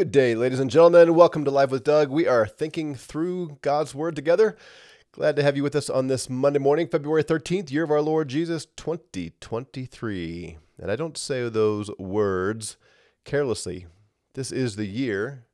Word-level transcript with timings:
Good 0.00 0.12
day, 0.12 0.34
ladies 0.34 0.60
and 0.60 0.70
gentlemen. 0.70 1.14
Welcome 1.14 1.44
to 1.44 1.50
Live 1.50 1.70
with 1.70 1.84
Doug. 1.84 2.08
We 2.08 2.26
are 2.26 2.46
thinking 2.46 2.94
through 2.94 3.58
God's 3.60 3.94
Word 3.94 4.16
together. 4.16 4.56
Glad 5.12 5.36
to 5.36 5.42
have 5.42 5.58
you 5.58 5.62
with 5.62 5.76
us 5.76 5.90
on 5.90 6.06
this 6.06 6.30
Monday 6.30 6.58
morning, 6.58 6.88
February 6.88 7.22
13th, 7.22 7.70
year 7.70 7.84
of 7.84 7.90
our 7.90 8.00
Lord 8.00 8.28
Jesus 8.28 8.64
2023. 8.78 10.56
And 10.78 10.90
I 10.90 10.96
don't 10.96 11.18
say 11.18 11.46
those 11.46 11.90
words 11.98 12.78
carelessly. 13.26 13.88
This 14.32 14.50
is 14.50 14.76
the 14.76 14.86
year 14.86 15.44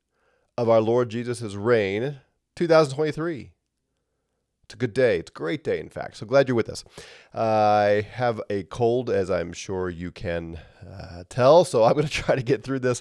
of 0.56 0.68
our 0.68 0.80
Lord 0.80 1.08
Jesus' 1.08 1.56
reign, 1.56 2.20
2023. 2.54 3.50
It's 4.66 4.74
a 4.74 4.78
good 4.78 4.94
day. 4.94 5.20
It's 5.20 5.30
a 5.30 5.32
great 5.32 5.62
day, 5.62 5.78
in 5.78 5.88
fact. 5.88 6.16
So 6.16 6.26
glad 6.26 6.48
you're 6.48 6.56
with 6.56 6.68
us. 6.68 6.82
Uh, 7.32 7.38
I 7.40 8.00
have 8.00 8.42
a 8.50 8.64
cold, 8.64 9.10
as 9.10 9.30
I'm 9.30 9.52
sure 9.52 9.88
you 9.88 10.10
can 10.10 10.58
uh, 10.84 11.22
tell. 11.28 11.64
So 11.64 11.84
I'm 11.84 11.92
going 11.92 12.04
to 12.08 12.10
try 12.10 12.34
to 12.34 12.42
get 12.42 12.64
through 12.64 12.80
this 12.80 13.00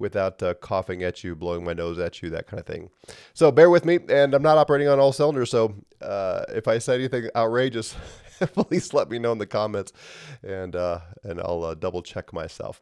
without 0.00 0.42
uh, 0.42 0.54
coughing 0.54 1.04
at 1.04 1.22
you, 1.22 1.36
blowing 1.36 1.62
my 1.64 1.72
nose 1.72 2.00
at 2.00 2.20
you, 2.20 2.30
that 2.30 2.48
kind 2.48 2.58
of 2.58 2.66
thing. 2.66 2.90
So 3.32 3.52
bear 3.52 3.70
with 3.70 3.84
me. 3.84 4.00
And 4.08 4.34
I'm 4.34 4.42
not 4.42 4.58
operating 4.58 4.88
on 4.88 4.98
all 4.98 5.12
cylinders. 5.12 5.52
So 5.52 5.76
uh, 6.02 6.46
if 6.48 6.66
I 6.66 6.78
say 6.78 6.96
anything 6.96 7.28
outrageous, 7.36 7.94
please 8.52 8.92
let 8.92 9.08
me 9.08 9.20
know 9.20 9.30
in 9.30 9.38
the 9.38 9.46
comments, 9.46 9.92
and 10.42 10.74
uh, 10.74 10.98
and 11.22 11.40
I'll 11.40 11.62
uh, 11.62 11.74
double 11.74 12.02
check 12.02 12.32
myself. 12.32 12.80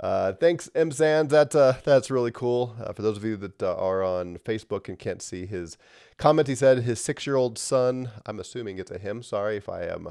Uh, 0.00 0.32
thanks, 0.32 0.70
M 0.74 0.92
Sands. 0.92 1.32
That, 1.32 1.54
uh, 1.54 1.74
that's 1.84 2.10
really 2.10 2.30
cool. 2.30 2.76
Uh, 2.80 2.92
for 2.92 3.02
those 3.02 3.16
of 3.16 3.24
you 3.24 3.36
that 3.38 3.62
uh, 3.62 3.74
are 3.74 4.02
on 4.02 4.38
Facebook 4.38 4.88
and 4.88 4.98
can't 4.98 5.20
see 5.20 5.44
his 5.44 5.76
comment, 6.16 6.46
he 6.46 6.54
said 6.54 6.78
his 6.78 7.00
six 7.00 7.26
year 7.26 7.36
old 7.36 7.58
son, 7.58 8.10
I'm 8.24 8.38
assuming 8.38 8.78
it's 8.78 8.90
a 8.90 8.98
him. 8.98 9.22
Sorry 9.22 9.56
if 9.56 9.68
I 9.68 9.82
am 9.84 10.10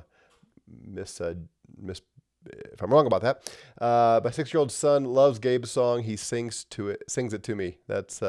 miss, 0.67 1.21
uh, 1.21 1.35
miss 1.79 2.01
if 2.45 2.81
I'm 2.81 2.91
wrong 2.91 3.07
about 3.07 3.21
that. 3.21 3.57
Uh, 3.79 4.19
my 4.23 4.31
six 4.31 4.53
year 4.53 4.59
old 4.59 4.71
son 4.71 5.05
loves 5.05 5.39
Gabe's 5.39 5.71
song. 5.71 6.03
He 6.03 6.17
sings 6.17 6.65
to 6.65 6.89
it, 6.89 7.03
sings 7.07 7.33
it 7.33 7.43
to 7.43 7.55
me. 7.55 7.77
That's, 7.87 8.21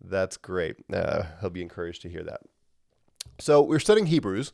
that's 0.00 0.36
great. 0.36 0.76
he'll 1.40 1.50
be 1.50 1.62
encouraged 1.62 2.02
to 2.02 2.08
hear 2.08 2.24
that. 2.24 2.40
So 3.40 3.62
we're 3.62 3.78
studying 3.78 4.06
Hebrews, 4.06 4.52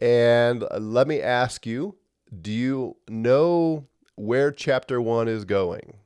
and 0.00 0.64
let 0.78 1.06
me 1.06 1.20
ask 1.20 1.66
you, 1.66 1.96
do 2.40 2.50
you 2.50 2.96
know 3.08 3.86
where 4.16 4.50
chapter 4.50 5.00
one 5.00 5.28
is 5.28 5.44
going. 5.44 5.98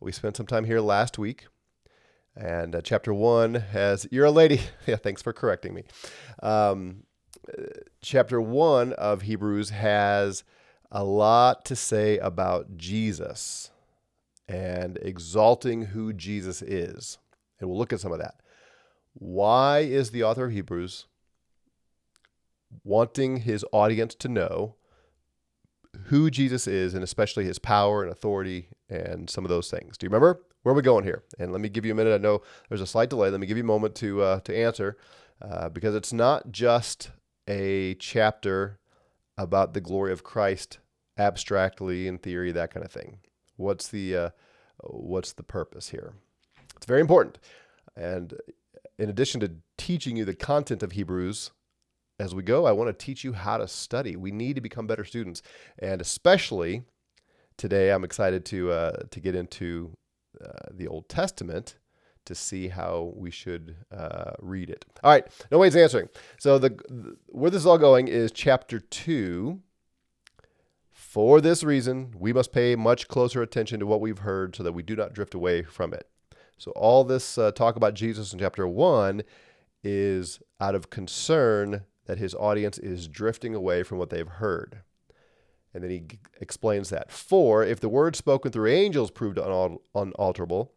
We 0.00 0.12
spent 0.12 0.36
some 0.36 0.46
time 0.46 0.64
here 0.64 0.80
last 0.80 1.18
week, 1.18 1.46
and 2.34 2.74
uh, 2.74 2.80
chapter 2.80 3.12
one 3.12 3.54
has, 3.54 4.06
you're 4.10 4.26
a 4.26 4.30
lady. 4.30 4.60
yeah, 4.86 4.96
thanks 4.96 5.22
for 5.22 5.32
correcting 5.32 5.74
me. 5.74 5.84
Um, 6.42 7.04
chapter 8.02 8.40
one 8.40 8.92
of 8.94 9.22
Hebrews 9.22 9.70
has 9.70 10.44
a 10.90 11.04
lot 11.04 11.64
to 11.66 11.76
say 11.76 12.18
about 12.18 12.76
Jesus 12.76 13.70
and 14.48 14.98
exalting 15.02 15.86
who 15.86 16.12
Jesus 16.12 16.62
is. 16.62 17.18
And 17.60 17.68
we'll 17.68 17.78
look 17.78 17.92
at 17.92 18.00
some 18.00 18.12
of 18.12 18.18
that. 18.18 18.36
Why 19.14 19.80
is 19.80 20.10
the 20.10 20.24
author 20.24 20.46
of 20.46 20.52
Hebrews 20.52 21.06
wanting 22.84 23.38
his 23.38 23.64
audience 23.72 24.14
to 24.16 24.28
know 24.28 24.76
who 26.04 26.30
Jesus 26.30 26.66
is 26.66 26.94
and 26.94 27.04
especially 27.04 27.44
his 27.44 27.58
power 27.58 28.02
and 28.02 28.10
authority 28.10 28.68
and 28.88 29.28
some 29.28 29.44
of 29.44 29.48
those 29.48 29.70
things. 29.70 29.96
Do 29.96 30.06
you 30.06 30.08
remember? 30.08 30.40
Where 30.62 30.72
are 30.72 30.76
we 30.76 30.82
going 30.82 31.04
here? 31.04 31.22
And 31.38 31.52
let 31.52 31.60
me 31.60 31.68
give 31.68 31.86
you 31.86 31.92
a 31.92 31.94
minute. 31.94 32.14
I 32.14 32.18
know 32.18 32.42
there's 32.68 32.82
a 32.82 32.86
slight 32.86 33.10
delay. 33.10 33.30
Let 33.30 33.40
me 33.40 33.46
give 33.46 33.56
you 33.56 33.62
a 33.62 33.66
moment 33.66 33.94
to 33.96 34.22
uh, 34.22 34.40
to 34.40 34.56
answer 34.56 34.96
uh, 35.40 35.68
because 35.70 35.94
it's 35.94 36.12
not 36.12 36.52
just 36.52 37.10
a 37.48 37.94
chapter 37.94 38.78
about 39.38 39.72
the 39.72 39.80
glory 39.80 40.12
of 40.12 40.22
Christ 40.22 40.78
abstractly 41.18 42.06
in 42.06 42.18
theory, 42.18 42.52
that 42.52 42.72
kind 42.72 42.84
of 42.84 42.92
thing. 42.92 43.18
What's 43.56 43.88
the 43.88 44.16
uh, 44.16 44.30
what's 44.82 45.32
the 45.32 45.42
purpose 45.42 45.88
here? 45.88 46.12
It's 46.76 46.86
very 46.86 47.00
important. 47.00 47.38
And 47.96 48.34
in 48.98 49.08
addition 49.08 49.40
to 49.40 49.52
teaching 49.78 50.16
you 50.16 50.24
the 50.24 50.34
content 50.34 50.82
of 50.82 50.92
Hebrews, 50.92 51.52
as 52.20 52.34
we 52.34 52.42
go, 52.42 52.66
I 52.66 52.72
want 52.72 52.88
to 52.88 53.04
teach 53.04 53.24
you 53.24 53.32
how 53.32 53.56
to 53.56 53.66
study. 53.66 54.14
We 54.14 54.30
need 54.30 54.54
to 54.56 54.60
become 54.60 54.86
better 54.86 55.04
students, 55.04 55.42
and 55.78 56.00
especially 56.00 56.82
today, 57.56 57.90
I'm 57.90 58.04
excited 58.04 58.44
to 58.46 58.70
uh, 58.70 58.96
to 59.10 59.20
get 59.20 59.34
into 59.34 59.96
uh, 60.44 60.68
the 60.70 60.86
Old 60.86 61.08
Testament 61.08 61.76
to 62.26 62.34
see 62.34 62.68
how 62.68 63.14
we 63.16 63.30
should 63.30 63.76
uh, 63.90 64.32
read 64.38 64.68
it. 64.68 64.84
All 65.02 65.10
right, 65.10 65.26
no 65.50 65.58
ways 65.58 65.74
answering. 65.74 66.10
So 66.38 66.58
the, 66.58 66.68
the 66.88 67.16
where 67.28 67.50
this 67.50 67.60
is 67.60 67.66
all 67.66 67.78
going 67.78 68.08
is 68.08 68.30
chapter 68.30 68.80
two. 68.80 69.60
For 70.92 71.40
this 71.40 71.64
reason, 71.64 72.14
we 72.16 72.32
must 72.32 72.52
pay 72.52 72.76
much 72.76 73.08
closer 73.08 73.42
attention 73.42 73.80
to 73.80 73.86
what 73.86 74.00
we've 74.00 74.18
heard 74.18 74.54
so 74.54 74.62
that 74.62 74.72
we 74.72 74.82
do 74.82 74.94
not 74.94 75.12
drift 75.12 75.34
away 75.34 75.62
from 75.62 75.92
it. 75.92 76.06
So, 76.58 76.70
all 76.72 77.02
this 77.04 77.38
uh, 77.38 77.50
talk 77.52 77.76
about 77.76 77.94
Jesus 77.94 78.32
in 78.34 78.38
chapter 78.38 78.68
one 78.68 79.22
is 79.82 80.40
out 80.60 80.74
of 80.74 80.90
concern 80.90 81.84
that 82.10 82.18
his 82.18 82.34
audience 82.34 82.76
is 82.76 83.06
drifting 83.06 83.54
away 83.54 83.84
from 83.84 83.96
what 83.96 84.10
they've 84.10 84.26
heard. 84.26 84.80
And 85.72 85.84
then 85.84 85.92
he 85.92 86.00
g- 86.00 86.18
explains 86.40 86.90
that. 86.90 87.08
For 87.12 87.62
if 87.62 87.78
the 87.78 87.88
word 87.88 88.16
spoken 88.16 88.50
through 88.50 88.68
angels 88.68 89.12
proved 89.12 89.38
unal- 89.38 89.78
unalterable, 89.94 90.72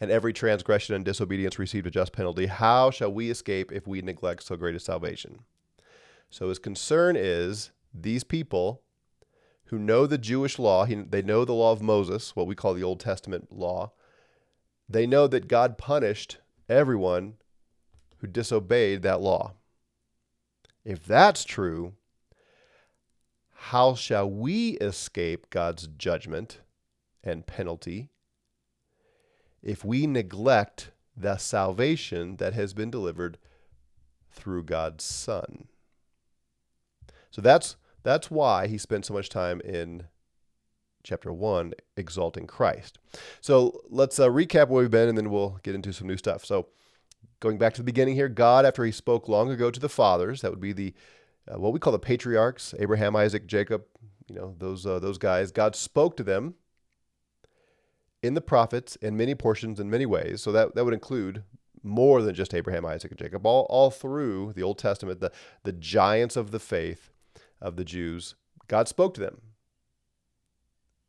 and 0.00 0.10
every 0.10 0.32
transgression 0.32 0.94
and 0.94 1.04
disobedience 1.04 1.58
received 1.58 1.86
a 1.86 1.90
just 1.90 2.14
penalty, 2.14 2.46
how 2.46 2.90
shall 2.90 3.12
we 3.12 3.28
escape 3.28 3.70
if 3.72 3.86
we 3.86 4.00
neglect 4.00 4.44
so 4.44 4.56
great 4.56 4.74
a 4.74 4.80
salvation? 4.80 5.40
So 6.30 6.48
his 6.48 6.58
concern 6.58 7.14
is 7.14 7.70
these 7.92 8.24
people 8.24 8.80
who 9.66 9.78
know 9.78 10.06
the 10.06 10.16
Jewish 10.16 10.58
law, 10.58 10.86
he, 10.86 10.94
they 10.94 11.20
know 11.20 11.44
the 11.44 11.52
law 11.52 11.72
of 11.72 11.82
Moses, 11.82 12.34
what 12.34 12.46
we 12.46 12.54
call 12.54 12.72
the 12.72 12.82
Old 12.82 13.00
Testament 13.00 13.52
law. 13.52 13.92
They 14.88 15.06
know 15.06 15.26
that 15.26 15.46
God 15.46 15.76
punished 15.76 16.38
everyone 16.70 17.34
who 18.20 18.26
disobeyed 18.26 19.02
that 19.02 19.20
law. 19.20 19.56
If 20.84 21.04
that's 21.04 21.44
true, 21.44 21.94
how 23.54 23.94
shall 23.94 24.28
we 24.28 24.70
escape 24.78 25.50
God's 25.50 25.86
judgment 25.86 26.60
and 27.22 27.46
penalty 27.46 28.10
if 29.62 29.84
we 29.84 30.06
neglect 30.06 30.90
the 31.16 31.36
salvation 31.36 32.36
that 32.36 32.54
has 32.54 32.74
been 32.74 32.90
delivered 32.90 33.38
through 34.30 34.64
God's 34.64 35.04
Son? 35.04 35.68
So 37.30 37.40
that's 37.40 37.76
that's 38.02 38.30
why 38.30 38.66
he 38.66 38.78
spent 38.78 39.06
so 39.06 39.14
much 39.14 39.28
time 39.28 39.60
in 39.60 40.08
chapter 41.04 41.32
1 41.32 41.72
exalting 41.96 42.46
Christ. 42.46 42.98
So 43.40 43.82
let's 43.88 44.18
uh, 44.18 44.28
recap 44.28 44.68
where 44.68 44.82
we've 44.82 44.90
been 44.90 45.08
and 45.08 45.16
then 45.16 45.30
we'll 45.30 45.60
get 45.62 45.74
into 45.74 45.92
some 45.92 46.06
new 46.08 46.16
stuff. 46.16 46.44
So 46.44 46.68
Going 47.40 47.58
back 47.58 47.74
to 47.74 47.80
the 47.80 47.84
beginning 47.84 48.14
here, 48.14 48.28
God, 48.28 48.64
after 48.64 48.84
he 48.84 48.92
spoke 48.92 49.28
long 49.28 49.50
ago 49.50 49.70
to 49.70 49.80
the 49.80 49.88
fathers, 49.88 50.40
that 50.42 50.50
would 50.50 50.60
be 50.60 50.72
the 50.72 50.94
uh, 51.52 51.58
what 51.58 51.72
we 51.72 51.80
call 51.80 51.92
the 51.92 51.98
patriarchs, 51.98 52.72
Abraham, 52.78 53.16
Isaac, 53.16 53.46
Jacob, 53.46 53.84
you 54.28 54.36
know, 54.36 54.54
those 54.58 54.86
uh, 54.86 54.98
those 54.98 55.18
guys. 55.18 55.50
God 55.50 55.74
spoke 55.74 56.16
to 56.16 56.22
them 56.22 56.54
in 58.22 58.34
the 58.34 58.40
prophets 58.40 58.96
in 58.96 59.16
many 59.16 59.34
portions 59.34 59.80
in 59.80 59.90
many 59.90 60.06
ways. 60.06 60.40
So 60.42 60.52
that 60.52 60.74
that 60.74 60.84
would 60.84 60.94
include 60.94 61.42
more 61.82 62.22
than 62.22 62.34
just 62.34 62.54
Abraham, 62.54 62.86
Isaac, 62.86 63.10
and 63.10 63.18
Jacob. 63.18 63.44
All 63.44 63.66
all 63.68 63.90
through 63.90 64.52
the 64.54 64.62
Old 64.62 64.78
Testament, 64.78 65.20
the 65.20 65.32
the 65.64 65.72
giants 65.72 66.36
of 66.36 66.50
the 66.52 66.60
faith 66.60 67.10
of 67.60 67.76
the 67.76 67.84
Jews, 67.84 68.34
God 68.68 68.88
spoke 68.88 69.14
to 69.14 69.20
them. 69.20 69.40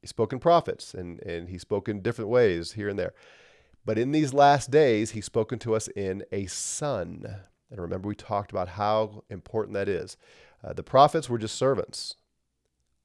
He 0.01 0.07
spoke 0.07 0.34
in 0.34 0.40
prophets 0.40 0.94
and, 0.94 1.22
and 1.22 1.47
he 1.47 1.57
spoke 1.57 1.88
in 1.88 2.01
different 2.01 2.30
ways 2.30 2.74
here 2.74 2.90
and 2.90 3.00
there. 3.00 3.13
But 3.85 3.97
in 3.97 4.11
these 4.11 4.33
last 4.33 4.71
days, 4.71 5.11
he's 5.11 5.25
spoken 5.25 5.59
to 5.59 5.75
us 5.75 5.88
in 5.89 6.23
a 6.31 6.45
son. 6.45 7.25
And 7.69 7.81
remember, 7.81 8.07
we 8.07 8.16
talked 8.16 8.51
about 8.51 8.69
how 8.69 9.23
important 9.29 9.73
that 9.73 9.89
is. 9.89 10.16
Uh, 10.63 10.73
the 10.73 10.83
prophets 10.83 11.29
were 11.29 11.38
just 11.38 11.55
servants. 11.55 12.16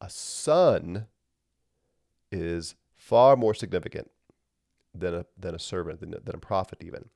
A 0.01 0.09
son 0.09 1.07
is 2.31 2.77
far 2.97 3.37
more 3.37 3.55
significant 3.55 4.11
than 4.95 5.15
a, 5.15 5.27
than 5.37 5.55
a 5.55 5.59
servant, 5.59 6.01
than, 6.01 6.11
than 6.11 6.35
a 6.35 6.39
prophet, 6.39 6.79
even. 6.85 7.09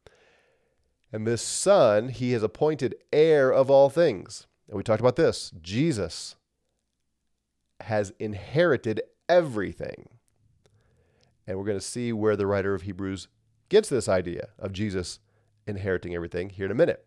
And 1.13 1.27
this 1.27 1.43
son, 1.43 2.09
he 2.09 2.33
has 2.33 2.43
appointed 2.43 2.95
heir 3.13 3.53
of 3.53 3.71
all 3.71 3.91
things. 3.91 4.47
And 4.67 4.77
we 4.77 4.83
talked 4.83 5.01
about 5.01 5.17
this. 5.17 5.53
Jesus 5.61 6.37
has 7.81 8.13
inherited 8.19 9.03
everything. 9.29 10.09
And 11.47 11.59
we're 11.59 11.65
going 11.65 11.79
to 11.79 11.85
see 11.85 12.13
where 12.13 12.37
the 12.37 12.47
writer 12.47 12.75
of 12.75 12.83
Hebrews 12.83 13.29
gets 13.73 13.89
this 13.89 14.07
idea 14.07 14.51
of 14.59 14.75
Jesus 14.75 15.19
inheriting 15.67 16.15
everything 16.15 16.51
here 16.51 16.67
in 16.67 16.71
a 16.71 16.75
minute. 16.75 17.07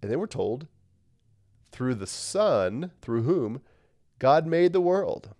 And 0.00 0.08
then 0.08 0.20
we're 0.20 0.28
told 0.28 0.68
through 1.72 1.96
the 1.96 2.06
Son, 2.06 2.92
through 3.02 3.24
whom 3.24 3.62
God 4.20 4.46
made 4.46 4.72
the 4.72 4.80
world. 4.80 5.30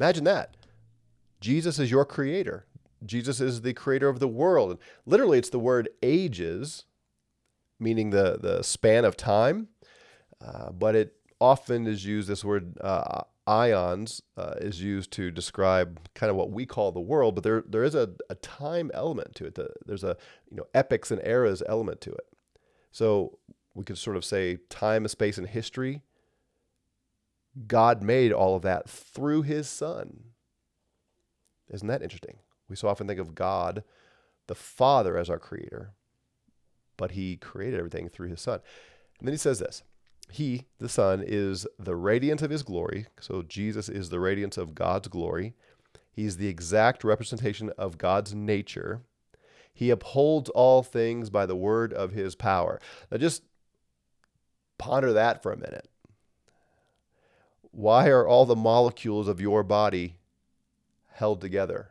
Imagine 0.00 0.24
that. 0.24 0.56
Jesus 1.42 1.78
is 1.78 1.90
your 1.90 2.06
creator. 2.06 2.64
Jesus 3.04 3.38
is 3.38 3.60
the 3.60 3.74
creator 3.74 4.08
of 4.08 4.18
the 4.18 4.26
world. 4.26 4.78
Literally, 5.04 5.36
it's 5.36 5.50
the 5.50 5.58
word 5.58 5.90
ages, 6.02 6.86
meaning 7.78 8.08
the, 8.08 8.38
the 8.40 8.62
span 8.62 9.04
of 9.04 9.14
time, 9.14 9.68
uh, 10.42 10.72
but 10.72 10.96
it 10.96 11.16
often 11.38 11.86
is 11.86 12.06
used 12.06 12.28
this 12.28 12.42
word 12.42 12.78
uh, 12.80 13.24
aions 13.48 14.22
uh, 14.36 14.54
is 14.58 14.82
used 14.82 15.10
to 15.12 15.30
describe 15.30 16.00
kind 16.14 16.30
of 16.30 16.36
what 16.36 16.50
we 16.50 16.66
call 16.66 16.92
the 16.92 17.00
world, 17.00 17.34
but 17.34 17.44
there 17.44 17.62
there 17.66 17.84
is 17.84 17.94
a, 17.94 18.10
a 18.30 18.34
time 18.36 18.90
element 18.94 19.34
to 19.36 19.44
it. 19.46 19.58
There's 19.86 20.04
a 20.04 20.16
you 20.50 20.56
know 20.56 20.66
epochs 20.74 21.10
and 21.10 21.20
eras 21.24 21.62
element 21.66 22.00
to 22.02 22.12
it. 22.12 22.26
So 22.90 23.38
we 23.74 23.84
could 23.84 23.98
sort 23.98 24.16
of 24.16 24.24
say 24.24 24.58
time, 24.68 25.06
space, 25.08 25.36
and 25.36 25.48
history. 25.48 26.02
God 27.66 28.02
made 28.02 28.32
all 28.32 28.56
of 28.56 28.62
that 28.62 28.88
through 28.88 29.42
His 29.42 29.68
Son. 29.68 30.24
Isn't 31.70 31.88
that 31.88 32.02
interesting? 32.02 32.38
We 32.68 32.76
so 32.76 32.88
often 32.88 33.06
think 33.06 33.20
of 33.20 33.34
God, 33.34 33.84
the 34.46 34.54
Father, 34.54 35.16
as 35.16 35.28
our 35.28 35.38
creator, 35.38 35.92
but 36.96 37.12
He 37.12 37.36
created 37.36 37.78
everything 37.78 38.08
through 38.08 38.28
His 38.28 38.40
Son. 38.40 38.60
And 39.18 39.28
then 39.28 39.32
He 39.32 39.38
says 39.38 39.58
this 39.58 39.82
he, 40.30 40.66
the 40.78 40.88
Son, 40.88 41.22
is 41.24 41.66
the 41.78 41.96
radiance 41.96 42.42
of 42.42 42.50
his 42.50 42.62
glory. 42.62 43.06
So 43.20 43.42
Jesus 43.42 43.88
is 43.88 44.10
the 44.10 44.20
radiance 44.20 44.56
of 44.56 44.74
God's 44.74 45.08
glory. 45.08 45.54
He's 46.10 46.36
the 46.36 46.48
exact 46.48 47.04
representation 47.04 47.70
of 47.76 47.98
God's 47.98 48.34
nature. 48.34 49.02
He 49.72 49.90
upholds 49.90 50.50
all 50.50 50.82
things 50.82 51.30
by 51.30 51.46
the 51.46 51.56
word 51.56 51.92
of 51.92 52.12
his 52.12 52.34
power. 52.34 52.80
Now 53.10 53.18
just 53.18 53.42
ponder 54.78 55.12
that 55.12 55.42
for 55.42 55.52
a 55.52 55.56
minute. 55.56 55.88
Why 57.72 58.08
are 58.08 58.26
all 58.26 58.46
the 58.46 58.54
molecules 58.54 59.26
of 59.26 59.40
your 59.40 59.64
body 59.64 60.16
held 61.12 61.40
together? 61.40 61.90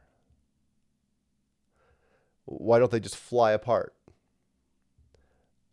Why 2.46 2.80
don't 2.80 2.92
they 2.92 3.02
just 3.02 3.18
fly 3.18 3.52
apart? 3.52 3.94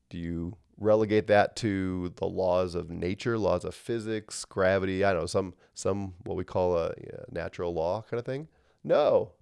Do 0.08 0.18
you 0.18 0.56
relegate 0.80 1.26
that 1.26 1.54
to 1.56 2.12
the 2.16 2.26
laws 2.26 2.74
of 2.74 2.90
nature, 2.90 3.38
laws 3.38 3.64
of 3.64 3.74
physics, 3.74 4.44
gravity, 4.46 5.04
I 5.04 5.12
don't 5.12 5.22
know, 5.22 5.26
some 5.26 5.54
some 5.74 6.14
what 6.24 6.36
we 6.36 6.44
call 6.44 6.76
a 6.76 6.92
natural 7.30 7.72
law 7.72 8.02
kind 8.10 8.18
of 8.18 8.26
thing? 8.26 8.48
No. 8.82 9.32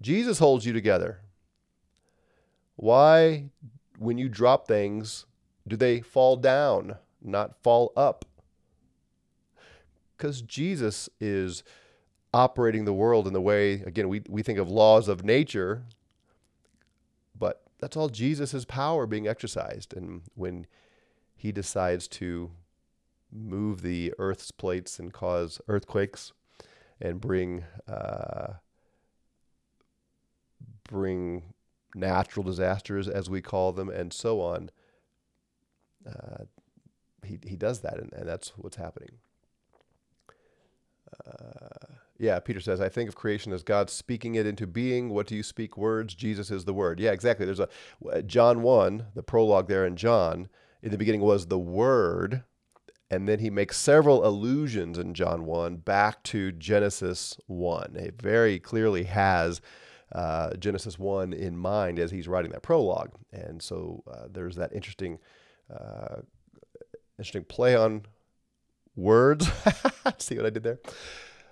Jesus 0.00 0.38
holds 0.38 0.64
you 0.64 0.72
together. 0.72 1.20
Why 2.76 3.50
when 3.98 4.16
you 4.16 4.28
drop 4.28 4.66
things 4.66 5.26
do 5.66 5.76
they 5.76 6.00
fall 6.00 6.36
down, 6.36 6.96
not 7.22 7.62
fall 7.62 7.92
up? 7.96 8.24
Cuz 10.16 10.42
Jesus 10.42 11.08
is 11.20 11.64
operating 12.32 12.84
the 12.84 12.92
world 12.92 13.26
in 13.26 13.32
the 13.32 13.40
way 13.40 13.74
again 13.82 14.08
we 14.08 14.22
we 14.28 14.42
think 14.42 14.58
of 14.58 14.68
laws 14.68 15.08
of 15.08 15.24
nature, 15.24 15.84
but 17.36 17.63
that's 17.80 17.96
all 17.96 18.08
Jesus' 18.08 18.64
power 18.64 19.06
being 19.06 19.26
exercised. 19.26 19.94
And 19.94 20.22
when 20.34 20.66
he 21.34 21.52
decides 21.52 22.08
to 22.08 22.52
move 23.32 23.82
the 23.82 24.14
earth's 24.18 24.50
plates 24.50 24.98
and 24.98 25.12
cause 25.12 25.60
earthquakes 25.68 26.32
and 27.00 27.20
bring 27.20 27.64
uh, 27.88 28.54
bring 30.88 31.42
natural 31.94 32.44
disasters 32.44 33.08
as 33.08 33.28
we 33.28 33.40
call 33.40 33.72
them 33.72 33.88
and 33.88 34.12
so 34.12 34.40
on 34.40 34.70
uh, 36.08 36.44
he, 37.24 37.38
he 37.46 37.56
does 37.56 37.80
that 37.80 37.98
and, 37.98 38.12
and 38.12 38.28
that's 38.28 38.52
what's 38.56 38.76
happening 38.76 39.18
uh, 41.26 41.94
yeah, 42.18 42.38
Peter 42.38 42.60
says, 42.60 42.80
I 42.80 42.88
think 42.88 43.08
of 43.08 43.16
creation 43.16 43.52
as 43.52 43.62
God 43.62 43.90
speaking 43.90 44.36
it 44.36 44.46
into 44.46 44.66
being. 44.66 45.10
What 45.10 45.26
do 45.26 45.34
you 45.34 45.42
speak 45.42 45.76
words? 45.76 46.14
Jesus 46.14 46.50
is 46.50 46.64
the 46.64 46.74
word. 46.74 47.00
Yeah, 47.00 47.10
exactly. 47.10 47.44
There's 47.44 47.60
a 47.60 47.68
uh, 48.10 48.22
John 48.22 48.62
1, 48.62 49.06
the 49.14 49.22
prologue 49.22 49.68
there 49.68 49.84
in 49.84 49.96
John, 49.96 50.48
in 50.82 50.90
the 50.90 50.98
beginning 50.98 51.22
was 51.22 51.46
the 51.46 51.58
word. 51.58 52.44
And 53.10 53.28
then 53.28 53.40
he 53.40 53.50
makes 53.50 53.76
several 53.76 54.26
allusions 54.26 54.98
in 54.98 55.14
John 55.14 55.44
1 55.44 55.76
back 55.76 56.22
to 56.24 56.52
Genesis 56.52 57.36
1. 57.46 57.96
He 58.00 58.10
very 58.10 58.58
clearly 58.58 59.04
has 59.04 59.60
uh, 60.12 60.54
Genesis 60.54 60.98
1 60.98 61.32
in 61.32 61.56
mind 61.56 61.98
as 61.98 62.10
he's 62.10 62.28
writing 62.28 62.52
that 62.52 62.62
prologue. 62.62 63.10
And 63.32 63.60
so 63.60 64.02
uh, 64.10 64.28
there's 64.30 64.56
that 64.56 64.72
interesting, 64.72 65.18
uh, 65.72 66.22
interesting 67.18 67.44
play 67.44 67.76
on 67.76 68.06
words. 68.96 69.50
See 70.18 70.36
what 70.36 70.46
I 70.46 70.50
did 70.50 70.62
there? 70.62 70.78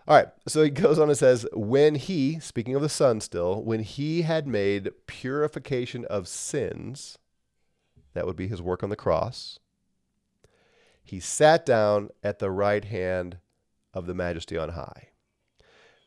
All 0.09 0.17
right, 0.17 0.29
so 0.49 0.65
he 0.65 0.71
goes 0.71 0.99
on 0.99 1.09
and 1.09 1.19
says, 1.19 1.47
When 1.53 1.95
he, 1.95 2.41
speaking 2.41 2.75
of 2.75 2.83
the 2.83 2.89
Son 2.89 3.21
still, 3.21 3.63
when 3.63 3.81
he 3.81 4.23
had 4.23 4.49
made 4.49 4.91
purification 5.07 6.05
of 6.07 6.27
sins, 6.27 7.19
that 8.15 8.27
would 8.27 8.37
be 8.37 8.49
his 8.49 8.61
work 8.61 8.83
on 8.83 8.91
the 8.91 8.97
cross, 8.97 9.61
he 11.05 11.21
sat 11.21 11.65
down 11.65 12.11
at 12.23 12.41
the 12.41 12.51
right 12.51 12.85
hand 12.85 13.39
of 13.95 14.07
the 14.07 14.15
majesty 14.15 14.59
on 14.59 14.71
high. 14.71 15.11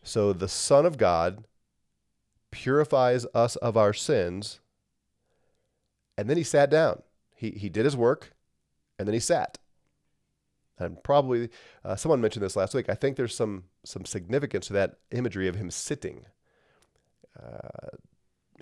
So 0.03 0.33
the 0.33 0.49
Son 0.49 0.85
of 0.85 0.97
God 0.97 1.45
purifies 2.51 3.25
us 3.33 3.55
of 3.57 3.77
our 3.77 3.93
sins, 3.93 4.59
and 6.17 6.29
then 6.29 6.37
he 6.37 6.43
sat 6.43 6.69
down. 6.69 7.01
He, 7.33 7.51
he 7.51 7.69
did 7.69 7.85
his 7.85 7.95
work, 7.95 8.33
and 8.99 9.07
then 9.07 9.13
he 9.13 9.19
sat 9.19 9.57
and 10.77 11.01
probably 11.03 11.49
uh, 11.83 11.95
someone 11.95 12.21
mentioned 12.21 12.43
this 12.43 12.55
last 12.55 12.73
week. 12.73 12.89
I 12.89 12.95
think 12.95 13.15
there's 13.15 13.35
some 13.35 13.65
some 13.85 14.05
significance 14.05 14.67
to 14.67 14.73
that 14.73 14.97
imagery 15.11 15.47
of 15.47 15.55
him 15.55 15.71
sitting. 15.71 16.25
Uh, 17.41 17.97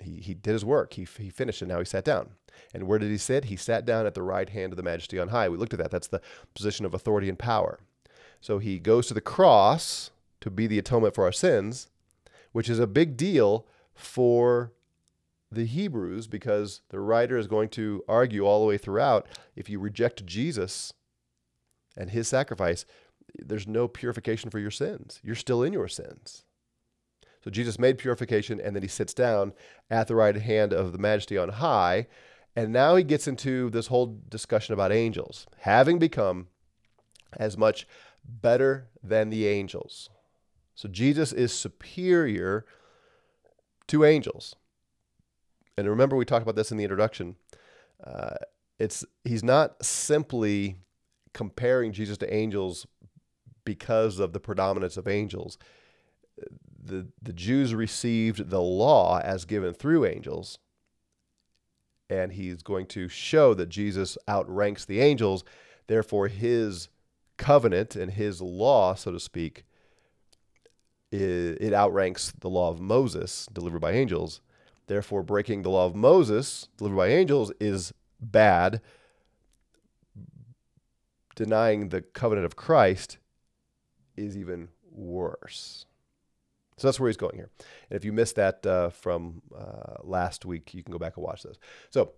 he, 0.00 0.20
he 0.20 0.34
did 0.34 0.52
his 0.52 0.64
work. 0.64 0.94
He, 0.94 1.06
he 1.18 1.30
finished 1.30 1.62
and 1.62 1.68
now 1.68 1.78
he 1.78 1.84
sat 1.84 2.04
down. 2.04 2.30
And 2.72 2.86
where 2.86 2.98
did 2.98 3.10
he 3.10 3.18
sit? 3.18 3.46
He 3.46 3.56
sat 3.56 3.84
down 3.84 4.06
at 4.06 4.14
the 4.14 4.22
right 4.22 4.48
hand 4.48 4.72
of 4.72 4.76
the 4.76 4.82
majesty 4.82 5.18
on 5.18 5.28
high. 5.28 5.48
We 5.48 5.56
looked 5.56 5.72
at 5.72 5.78
that. 5.78 5.90
That's 5.90 6.08
the 6.08 6.20
position 6.54 6.84
of 6.84 6.94
authority 6.94 7.28
and 7.28 7.38
power. 7.38 7.80
So 8.40 8.58
he 8.58 8.78
goes 8.78 9.06
to 9.08 9.14
the 9.14 9.20
cross 9.20 10.10
to 10.40 10.50
be 10.50 10.66
the 10.66 10.78
atonement 10.78 11.14
for 11.14 11.24
our 11.24 11.32
sins, 11.32 11.88
which 12.52 12.68
is 12.68 12.78
a 12.78 12.86
big 12.86 13.16
deal 13.16 13.66
for 13.94 14.72
the 15.50 15.64
Hebrews 15.64 16.26
because 16.26 16.80
the 16.90 17.00
writer 17.00 17.38
is 17.38 17.46
going 17.46 17.68
to 17.70 18.04
argue 18.08 18.44
all 18.44 18.60
the 18.60 18.66
way 18.66 18.76
throughout 18.76 19.26
if 19.56 19.70
you 19.70 19.78
reject 19.78 20.26
Jesus, 20.26 20.92
and 21.96 22.10
his 22.10 22.28
sacrifice, 22.28 22.84
there's 23.38 23.66
no 23.66 23.88
purification 23.88 24.50
for 24.50 24.58
your 24.58 24.70
sins. 24.70 25.20
You're 25.22 25.34
still 25.34 25.62
in 25.62 25.72
your 25.72 25.88
sins. 25.88 26.44
So 27.42 27.50
Jesus 27.50 27.78
made 27.78 27.98
purification 27.98 28.60
and 28.60 28.74
then 28.74 28.82
he 28.82 28.88
sits 28.88 29.12
down 29.12 29.52
at 29.90 30.08
the 30.08 30.14
right 30.14 30.34
hand 30.34 30.72
of 30.72 30.92
the 30.92 30.98
majesty 30.98 31.36
on 31.36 31.50
high. 31.50 32.06
And 32.56 32.72
now 32.72 32.96
he 32.96 33.04
gets 33.04 33.26
into 33.26 33.68
this 33.70 33.88
whole 33.88 34.18
discussion 34.28 34.72
about 34.72 34.92
angels, 34.92 35.46
having 35.58 35.98
become 35.98 36.46
as 37.36 37.58
much 37.58 37.86
better 38.24 38.88
than 39.02 39.28
the 39.28 39.46
angels. 39.46 40.08
So 40.74 40.88
Jesus 40.88 41.32
is 41.32 41.52
superior 41.52 42.64
to 43.88 44.04
angels. 44.04 44.56
And 45.76 45.88
remember, 45.88 46.16
we 46.16 46.24
talked 46.24 46.42
about 46.42 46.56
this 46.56 46.70
in 46.70 46.78
the 46.78 46.84
introduction. 46.84 47.36
Uh, 48.02 48.36
it's 48.78 49.04
he's 49.24 49.44
not 49.44 49.84
simply 49.84 50.76
comparing 51.32 51.92
Jesus 51.92 52.16
to 52.18 52.32
angels 52.32 52.86
because 53.64 54.18
of 54.18 54.32
the 54.32 54.40
predominance 54.40 54.96
of 54.96 55.08
angels. 55.08 55.58
The, 56.84 57.06
the 57.22 57.32
Jews 57.32 57.74
received 57.74 58.50
the 58.50 58.60
law 58.60 59.20
as 59.20 59.44
given 59.44 59.72
through 59.72 60.04
angels, 60.04 60.58
and 62.10 62.32
he's 62.32 62.62
going 62.62 62.86
to 62.88 63.08
show 63.08 63.54
that 63.54 63.68
Jesus 63.68 64.18
outranks 64.28 64.84
the 64.84 65.00
angels. 65.00 65.44
Therefore, 65.86 66.28
his 66.28 66.88
covenant 67.36 67.96
and 67.96 68.12
his 68.12 68.40
law, 68.40 68.94
so 68.94 69.12
to 69.12 69.20
speak, 69.20 69.64
it, 71.10 71.58
it 71.60 71.72
outranks 71.72 72.32
the 72.32 72.50
law 72.50 72.70
of 72.70 72.80
Moses 72.80 73.46
delivered 73.52 73.80
by 73.80 73.92
angels. 73.92 74.40
Therefore, 74.86 75.22
breaking 75.22 75.62
the 75.62 75.70
law 75.70 75.86
of 75.86 75.94
Moses 75.94 76.68
delivered 76.76 76.96
by 76.96 77.08
angels 77.08 77.52
is 77.60 77.94
bad 78.20 78.80
denying 81.34 81.88
the 81.88 82.00
covenant 82.00 82.44
of 82.44 82.56
Christ 82.56 83.18
is 84.16 84.36
even 84.36 84.68
worse. 84.90 85.86
So 86.76 86.88
that's 86.88 86.98
where 86.98 87.08
he's 87.08 87.16
going 87.16 87.36
here. 87.36 87.50
And 87.88 87.96
if 87.96 88.04
you 88.04 88.12
missed 88.12 88.36
that 88.36 88.66
uh, 88.66 88.90
from 88.90 89.42
uh, 89.56 89.98
last 90.02 90.44
week, 90.44 90.74
you 90.74 90.82
can 90.82 90.92
go 90.92 90.98
back 90.98 91.16
and 91.16 91.24
watch 91.24 91.42
those. 91.42 91.58
So 91.90 92.12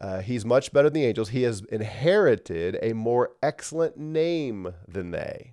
uh, 0.00 0.20
he's 0.20 0.44
much 0.44 0.72
better 0.72 0.90
than 0.90 1.00
the 1.00 1.06
angels. 1.06 1.30
He 1.30 1.42
has 1.42 1.62
inherited 1.70 2.78
a 2.82 2.92
more 2.92 3.32
excellent 3.42 3.96
name 3.96 4.74
than 4.86 5.12
they. 5.12 5.52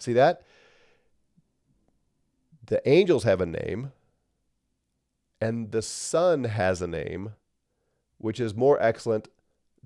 See 0.00 0.12
that? 0.14 0.42
The 2.66 2.86
angels 2.88 3.24
have 3.24 3.40
a 3.40 3.46
name, 3.46 3.92
and 5.40 5.72
the 5.72 5.82
Son 5.82 6.44
has 6.44 6.82
a 6.82 6.86
name, 6.86 7.34
which 8.18 8.40
is 8.40 8.54
more 8.54 8.80
excellent 8.82 9.28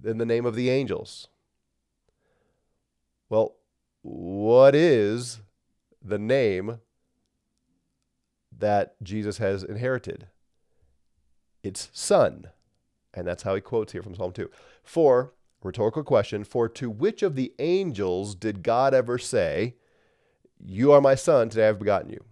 than 0.01 0.19
the 0.19 0.27
name 0.27 0.47
of 0.47 0.55
the 0.55 0.69
angels. 0.71 1.29
Well, 3.29 3.55
what 4.03 4.75
is 4.75 5.41
the 6.05 6.19
name 6.19 6.81
that 8.57 8.97
Jesus 9.03 9.39
has 9.39 9.63
inherited? 9.63 10.27
It's 11.63 11.89
Son. 11.93 12.49
And 13.15 13.27
that's 13.27 13.43
how 13.43 13.55
he 13.55 13.61
quotes 13.61 13.93
here 13.93 14.03
from 14.03 14.15
Psalm 14.15 14.33
2. 14.33 14.51
For 14.83 15.33
rhetorical 15.63 16.03
question, 16.03 16.45
for 16.45 16.69
to 16.69 16.91
which 16.91 17.23
of 17.23 17.37
the 17.37 17.53
angels 17.59 18.35
did 18.35 18.63
God 18.63 18.95
ever 18.95 19.19
say, 19.19 19.77
You 20.65 20.93
are 20.93 21.01
my 21.01 21.15
son, 21.15 21.49
today 21.49 21.69
I've 21.69 21.79
begotten 21.79 22.11
you? 22.11 22.25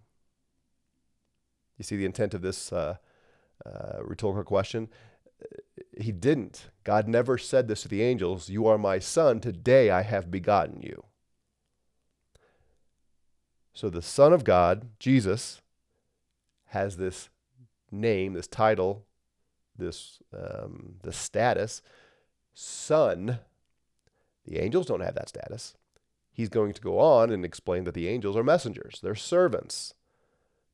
You 1.78 1.84
see 1.84 1.96
the 1.96 2.06
intent 2.06 2.34
of 2.34 2.42
this 2.42 2.72
uh, 2.72 2.96
uh, 3.64 4.02
rhetorical 4.02 4.44
question? 4.44 4.88
He 5.98 6.12
didn't. 6.12 6.70
God 6.84 7.08
never 7.08 7.38
said 7.38 7.68
this 7.68 7.82
to 7.82 7.88
the 7.88 8.02
angels, 8.02 8.48
You 8.48 8.66
are 8.66 8.78
my 8.78 8.98
son, 8.98 9.40
today 9.40 9.90
I 9.90 10.02
have 10.02 10.30
begotten 10.30 10.82
you. 10.82 11.04
So 13.80 13.88
the 13.88 14.02
Son 14.02 14.34
of 14.34 14.44
God, 14.44 14.90
Jesus, 14.98 15.62
has 16.66 16.98
this 16.98 17.30
name, 17.90 18.34
this 18.34 18.46
title, 18.46 19.06
this 19.74 20.18
um, 20.36 20.96
the 21.02 21.14
status, 21.14 21.80
son. 22.52 23.38
The 24.44 24.58
angels 24.58 24.84
don't 24.84 25.00
have 25.00 25.14
that 25.14 25.30
status. 25.30 25.78
He's 26.30 26.50
going 26.50 26.74
to 26.74 26.80
go 26.82 26.98
on 26.98 27.30
and 27.30 27.42
explain 27.42 27.84
that 27.84 27.94
the 27.94 28.06
angels 28.06 28.36
are 28.36 28.44
messengers, 28.44 29.00
they're 29.02 29.14
servants. 29.14 29.94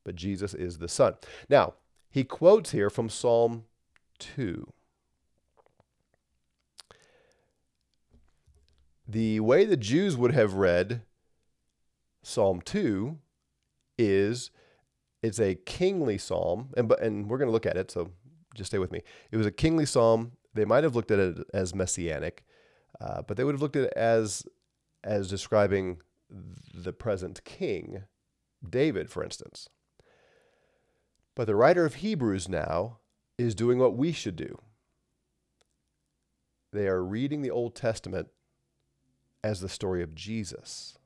But 0.02 0.16
Jesus 0.16 0.52
is 0.52 0.78
the 0.78 0.88
Son. 0.88 1.14
Now, 1.48 1.75
he 2.10 2.25
quotes 2.25 2.72
here 2.72 2.90
from 2.90 3.08
Psalm 3.08 3.66
2. 4.18 4.72
The 9.06 9.38
way 9.38 9.64
the 9.64 9.76
Jews 9.76 10.16
would 10.16 10.32
have 10.32 10.54
read 10.54 11.02
Psalm 12.26 12.61
2 12.61 13.18
is 13.99 14.50
it's 15.23 15.38
a 15.38 15.54
kingly 15.54 16.18
psalm, 16.18 16.71
and, 16.76 16.90
and 17.00 17.30
we're 17.30 17.38
going 17.38 17.47
to 17.47 17.52
look 17.52 17.66
at 17.66 17.76
it, 17.76 17.88
so 17.88 18.11
just 18.52 18.71
stay 18.71 18.80
with 18.80 18.90
me. 18.90 19.00
It 19.30 19.37
was 19.37 19.47
a 19.47 19.52
kingly 19.52 19.87
psalm. 19.87 20.33
They 20.52 20.64
might 20.64 20.83
have 20.83 20.97
looked 20.97 21.12
at 21.12 21.21
it 21.21 21.38
as 21.54 21.73
messianic, 21.73 22.45
uh, 23.00 23.23
but 23.23 23.37
they 23.37 23.45
would 23.45 23.54
have 23.54 23.62
looked 23.62 23.76
at 23.76 23.85
it 23.85 23.92
as 23.95 24.42
as 25.04 25.30
describing 25.30 25.99
the 26.75 26.92
present 26.92 27.45
king, 27.45 28.02
David, 28.68 29.09
for 29.09 29.23
instance. 29.23 29.68
But 31.37 31.47
the 31.47 31.54
writer 31.54 31.87
of 31.87 31.97
Hebrews 31.97 32.49
now 32.49 32.99
is 33.38 33.54
doing 33.54 33.78
what 33.78 33.97
we 33.97 34.11
should 34.11 34.35
do. 34.35 34.59
They 36.73 36.88
are 36.88 37.04
reading 37.04 37.42
the 37.42 37.52
Old 37.52 37.76
Testament 37.76 38.30
as 39.45 39.61
the 39.61 39.68
story 39.68 40.02
of 40.02 40.16
Jesus. 40.16 40.99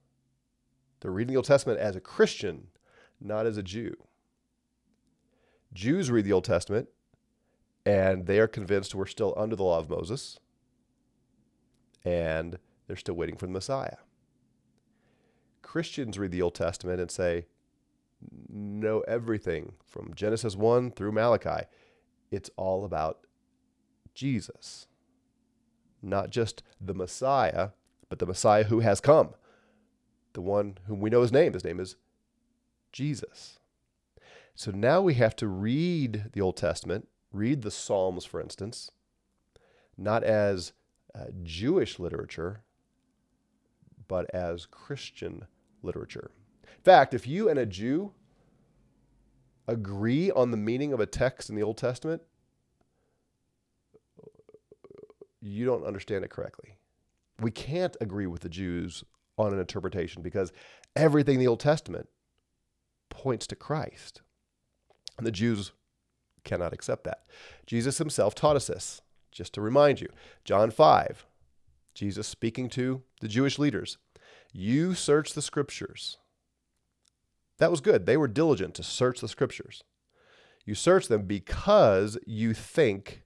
They're 1.01 1.11
reading 1.11 1.33
the 1.33 1.39
Old 1.39 1.47
Testament 1.47 1.81
as 1.81 1.97
a 1.97 2.01
Christian, 2.01 2.69
not 3.21 3.47
as 3.47 3.57
a 3.57 3.63
Jew. 3.63 3.95
Jews 5.73 6.11
read 6.11 6.25
the 6.25 6.33
Old 6.33 6.45
Testament 6.45 6.89
and 7.87 8.27
they 8.27 8.39
are 8.39 8.49
convinced 8.49 8.95
we're 8.95 9.07
still 9.07 9.35
under 9.37 9.57
the 9.57 9.65
law 9.65 9.79
of 9.79 9.89
Moses 9.89 10.39
and 12.05 12.59
they're 12.87 12.97
still 12.97 13.15
waiting 13.15 13.37
for 13.37 13.47
the 13.47 13.53
Messiah. 13.53 13.97
Christians 15.63 16.19
read 16.19 16.33
the 16.33 16.43
Old 16.43 16.55
Testament 16.55 17.01
and 17.01 17.11
say, 17.11 17.47
know 18.49 19.01
everything 19.01 19.75
from 19.87 20.13
Genesis 20.15 20.57
1 20.57 20.93
through 20.93 21.13
Malachi. 21.13 21.67
It's 22.31 22.51
all 22.57 22.85
about 22.85 23.21
Jesus. 24.15 24.87
Not 26.03 26.31
just 26.31 26.63
the 26.81 26.95
Messiah, 26.95 27.71
but 28.09 28.19
the 28.19 28.27
Messiah 28.27 28.65
who 28.65 28.81
has 28.81 29.01
come. 29.01 29.35
The 30.33 30.41
one 30.41 30.79
whom 30.87 31.01
we 31.01 31.11
know 31.11 31.23
his 31.23 31.33
name. 31.33 31.53
His 31.53 31.65
name 31.65 31.81
is 31.81 31.97
Jesus. 32.93 33.59
So 34.55 34.71
now 34.71 35.01
we 35.01 35.15
have 35.15 35.35
to 35.37 35.49
read 35.49 36.27
the 36.33 36.41
Old 36.41 36.57
Testament, 36.57 37.09
read 37.33 37.63
the 37.63 37.71
Psalms, 37.71 38.25
for 38.25 38.41
instance, 38.41 38.91
not 39.97 40.23
as 40.23 40.73
uh, 41.15 41.27
Jewish 41.43 41.99
literature, 41.99 42.63
but 44.07 44.29
as 44.35 44.67
Christian 44.67 45.47
literature. 45.83 46.31
In 46.65 46.83
fact, 46.83 47.15
if 47.15 47.27
you 47.27 47.49
and 47.49 47.59
a 47.59 47.67
Jew 47.67 48.13
agree 49.67 50.31
on 50.31 50.51
the 50.51 50.57
meaning 50.57 50.93
of 50.93 51.01
a 51.01 51.07
text 51.07 51.49
in 51.49 51.57
the 51.57 51.63
Old 51.63 51.77
Testament, 51.77 52.23
you 55.41 55.65
don't 55.65 55.87
understand 55.87 56.25
it 56.25 56.31
correctly. 56.31 56.77
We 57.41 57.51
can't 57.51 57.97
agree 58.01 58.27
with 58.27 58.43
the 58.43 58.49
Jews 58.49 59.05
on 59.41 59.53
an 59.53 59.61
interpretation 59.61 60.23
because 60.23 60.53
everything 60.97 61.35
in 61.35 61.41
the 61.41 61.47
Old 61.47 61.61
Testament 61.61 62.09
points 63.09 63.47
to 63.49 63.57
Christ. 63.57 64.23
And 65.19 65.27
the 65.27 65.33
Jews 65.33 65.73
cannot 66.45 66.73
accept 66.73 67.05
that. 67.05 67.27
Jesus 67.67 67.99
himself 67.99 68.35
taught 68.35 68.57
us 68.57 68.69
this, 68.69 69.03
just 69.31 69.53
to 69.55 69.61
remind 69.61 70.01
you. 70.01 70.09
John 70.45 70.71
5, 70.71 71.27
Jesus 71.95 72.27
speaking 72.27 72.69
to 72.71 73.03
the 73.21 73.29
Jewish 73.29 73.59
leaders. 73.59 73.99
You 74.53 74.95
search 74.95 75.35
the 75.35 75.43
scriptures. 75.43 76.19
That 77.59 77.71
was 77.71 77.81
good. 77.81 78.07
They 78.07 78.17
were 78.17 78.29
diligent 78.29 78.75
to 78.77 78.83
search 78.83 79.21
the 79.21 79.29
scriptures. 79.29 79.85
You 80.65 80.75
search 80.75 81.09
them 81.09 81.23
because 81.23 82.19
you 82.27 82.55
think 82.55 83.23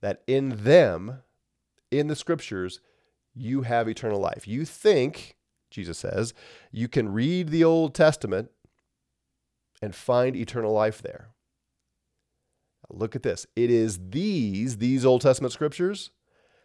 that 0.00 0.22
in 0.26 0.64
them, 0.64 1.22
in 1.90 2.08
the 2.08 2.16
scriptures, 2.16 2.80
you 3.34 3.62
have 3.62 3.88
eternal 3.88 4.20
life. 4.20 4.46
You 4.46 4.64
think, 4.64 5.36
Jesus 5.70 5.98
says, 5.98 6.34
you 6.70 6.88
can 6.88 7.12
read 7.12 7.48
the 7.48 7.64
Old 7.64 7.94
Testament 7.94 8.50
and 9.80 9.94
find 9.94 10.36
eternal 10.36 10.72
life 10.72 11.02
there. 11.02 11.28
Look 12.90 13.16
at 13.16 13.22
this. 13.22 13.46
It 13.56 13.70
is 13.70 13.98
these, 14.10 14.78
these 14.78 15.04
Old 15.04 15.22
Testament 15.22 15.52
scriptures, 15.52 16.10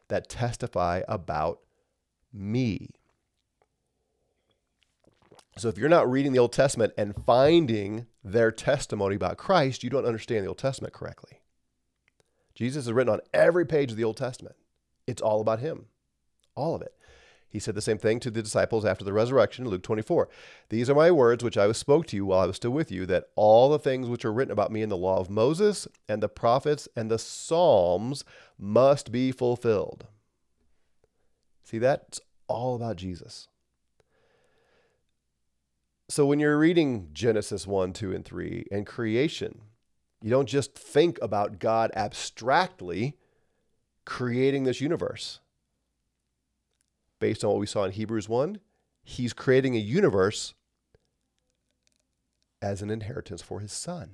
that 0.09 0.29
testify 0.29 1.01
about 1.07 1.59
me. 2.33 2.89
So 5.57 5.69
if 5.69 5.77
you're 5.77 5.89
not 5.89 6.09
reading 6.09 6.33
the 6.33 6.39
Old 6.39 6.53
Testament 6.53 6.93
and 6.97 7.15
finding 7.25 8.05
their 8.23 8.51
testimony 8.51 9.15
about 9.15 9.37
Christ, 9.37 9.83
you 9.83 9.89
don't 9.89 10.05
understand 10.05 10.43
the 10.43 10.49
Old 10.49 10.59
Testament 10.59 10.93
correctly. 10.93 11.41
Jesus 12.53 12.85
is 12.85 12.93
written 12.93 13.13
on 13.13 13.21
every 13.33 13.65
page 13.65 13.91
of 13.91 13.97
the 13.97 14.03
Old 14.03 14.17
Testament. 14.17 14.55
It's 15.07 15.21
all 15.21 15.41
about 15.41 15.59
him. 15.59 15.87
All 16.57 16.75
of 16.75 16.81
it. 16.81 16.93
He 17.49 17.59
said 17.59 17.75
the 17.75 17.81
same 17.81 17.97
thing 17.97 18.19
to 18.19 18.29
the 18.29 18.41
disciples 18.41 18.83
after 18.83 19.05
the 19.05 19.13
resurrection 19.13 19.67
Luke 19.67 19.83
24. 19.83 20.27
These 20.69 20.89
are 20.89 20.95
my 20.95 21.11
words 21.11 21.43
which 21.43 21.57
I 21.57 21.71
spoke 21.71 22.05
to 22.07 22.15
you 22.15 22.25
while 22.25 22.41
I 22.41 22.47
was 22.47 22.57
still 22.57 22.71
with 22.71 22.91
you, 22.91 23.05
that 23.05 23.29
all 23.35 23.69
the 23.69 23.79
things 23.79 24.09
which 24.09 24.25
are 24.25 24.33
written 24.33 24.51
about 24.51 24.71
me 24.71 24.81
in 24.81 24.89
the 24.89 24.97
law 24.97 25.19
of 25.19 25.29
Moses 25.29 25.87
and 26.09 26.21
the 26.21 26.27
prophets 26.27 26.89
and 26.95 27.09
the 27.09 27.19
Psalms 27.19 28.25
must 28.59 29.11
be 29.11 29.31
fulfilled. 29.31 30.07
See, 31.63 31.77
that's 31.77 32.19
all 32.47 32.75
about 32.75 32.97
Jesus. 32.97 33.47
So 36.09 36.25
when 36.25 36.39
you're 36.39 36.57
reading 36.57 37.09
Genesis 37.13 37.67
1, 37.67 37.93
2, 37.93 38.13
and 38.13 38.25
3 38.25 38.65
and 38.71 38.85
creation, 38.85 39.61
you 40.21 40.29
don't 40.29 40.49
just 40.49 40.73
think 40.73 41.19
about 41.21 41.59
God 41.59 41.91
abstractly 41.95 43.17
creating 44.05 44.63
this 44.63 44.81
universe. 44.81 45.39
Based 47.19 47.43
on 47.43 47.51
what 47.51 47.59
we 47.59 47.65
saw 47.65 47.83
in 47.83 47.91
Hebrews 47.91 48.29
1, 48.29 48.59
he's 49.03 49.33
creating 49.33 49.75
a 49.75 49.79
universe 49.79 50.53
as 52.61 52.81
an 52.81 52.89
inheritance 52.89 53.41
for 53.41 53.59
his 53.59 53.71
son. 53.71 54.11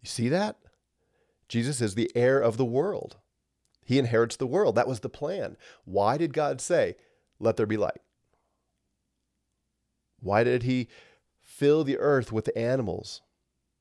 You 0.00 0.08
see 0.08 0.28
that? 0.28 0.56
Jesus 1.48 1.80
is 1.80 1.94
the 1.94 2.10
heir 2.14 2.40
of 2.40 2.56
the 2.56 2.64
world. 2.64 3.16
He 3.84 3.98
inherits 3.98 4.36
the 4.36 4.46
world. 4.46 4.74
That 4.74 4.88
was 4.88 5.00
the 5.00 5.08
plan. 5.08 5.56
Why 5.84 6.18
did 6.18 6.34
God 6.34 6.60
say, 6.60 6.96
Let 7.40 7.56
there 7.56 7.66
be 7.66 7.78
light? 7.78 8.02
Why 10.20 10.44
did 10.44 10.64
he 10.64 10.88
fill 11.40 11.84
the 11.84 11.98
earth 11.98 12.30
with 12.30 12.50
animals? 12.54 13.22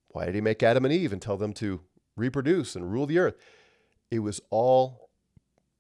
Why 0.10 0.26
did 0.26 0.36
he 0.36 0.42
make 0.42 0.64
Adam 0.64 0.86
and 0.86 0.94
Eve 0.94 1.12
and 1.12 1.22
tell 1.22 1.38
them 1.38 1.54
to 1.54 1.82
reproduce 2.16 2.76
and 2.76 2.92
rule 2.92 3.06
the 3.06 3.20
earth? 3.20 3.36
It 4.10 4.20
was 4.20 4.40
all 4.50 5.07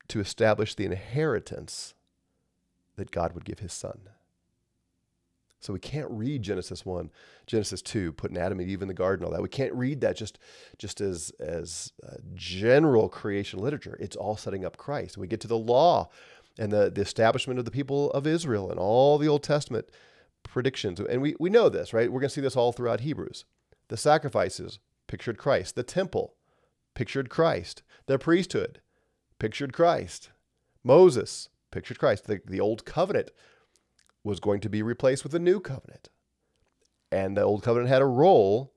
to 0.10 0.20
establish 0.20 0.76
the 0.76 0.86
inheritance 0.86 1.94
that 2.96 3.12
God 3.12 3.34
would 3.34 3.46
give 3.46 3.60
his 3.60 3.74
son. 3.74 4.00
So 5.60 5.74
we 5.74 5.80
can't 5.80 6.10
read 6.12 6.44
Genesis 6.44 6.86
1, 6.86 7.10
Genesis 7.48 7.82
2, 7.82 8.12
putting 8.14 8.38
Adam 8.38 8.60
and 8.60 8.70
Eve 8.70 8.82
in 8.82 8.88
the 8.88 8.94
garden, 8.94 9.26
all 9.26 9.32
that. 9.32 9.42
We 9.42 9.50
can't 9.50 9.74
read 9.74 10.02
that 10.02 10.16
just, 10.16 10.38
just 10.78 11.02
as, 11.02 11.32
as 11.40 11.94
uh, 12.08 12.16
general 12.36 13.10
creation 13.10 13.60
literature. 13.60 13.98
It's 14.00 14.16
all 14.16 14.38
setting 14.38 14.64
up 14.64 14.78
Christ. 14.78 15.18
we 15.18 15.28
get 15.28 15.42
to 15.42 15.48
the 15.48 15.58
law 15.58 16.10
and 16.60 16.72
the, 16.72 16.92
the 16.92 17.02
establishment 17.02 17.60
of 17.60 17.66
the 17.66 17.72
people 17.72 18.12
of 18.12 18.28
Israel 18.28 18.70
and 18.70 18.80
all 18.80 19.18
the 19.18 19.28
Old 19.28 19.44
Testament 19.44 19.90
predictions. 20.44 21.00
And 21.00 21.22
we, 21.22 21.36
we 21.40 21.50
know 21.50 21.70
this, 21.70 21.92
right? 21.92 22.12
We're 22.12 22.22
going 22.22 22.30
to 22.30 22.36
see 22.36 22.42
this 22.42 22.56
all 22.56 22.72
throughout 22.72 23.02
Hebrews. 23.02 23.46
The 23.90 23.98
sacrifices 23.98 24.80
pictured 25.08 25.38
Christ. 25.38 25.76
The 25.76 25.84
temple 25.84 26.36
pictured 26.94 27.30
Christ. 27.30 27.82
The 28.06 28.20
priesthood 28.20 28.80
pictured 29.40 29.74
Christ. 29.74 30.30
Moses 30.84 31.50
pictured 31.72 32.00
Christ. 32.00 32.26
The, 32.26 32.42
the 32.46 32.60
old 32.60 32.86
covenant 32.86 33.32
was 34.24 34.40
going 34.40 34.60
to 34.62 34.70
be 34.70 34.82
replaced 34.82 35.24
with 35.24 35.34
a 35.34 35.40
new 35.40 35.60
covenant. 35.60 36.10
And 37.12 37.38
the 37.38 37.44
old 37.44 37.64
covenant 37.64 37.90
had 37.90 38.02
a 38.02 38.06
role 38.06 38.74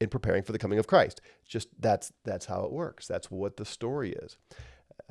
in 0.00 0.08
preparing 0.08 0.42
for 0.42 0.52
the 0.52 0.58
coming 0.58 0.78
of 0.78 0.86
Christ. 0.86 1.20
Just 1.46 1.68
that's 1.78 2.12
that's 2.24 2.46
how 2.46 2.64
it 2.64 2.72
works. 2.72 3.06
That's 3.06 3.30
what 3.30 3.56
the 3.56 3.64
story 3.64 4.12
is. 4.12 4.36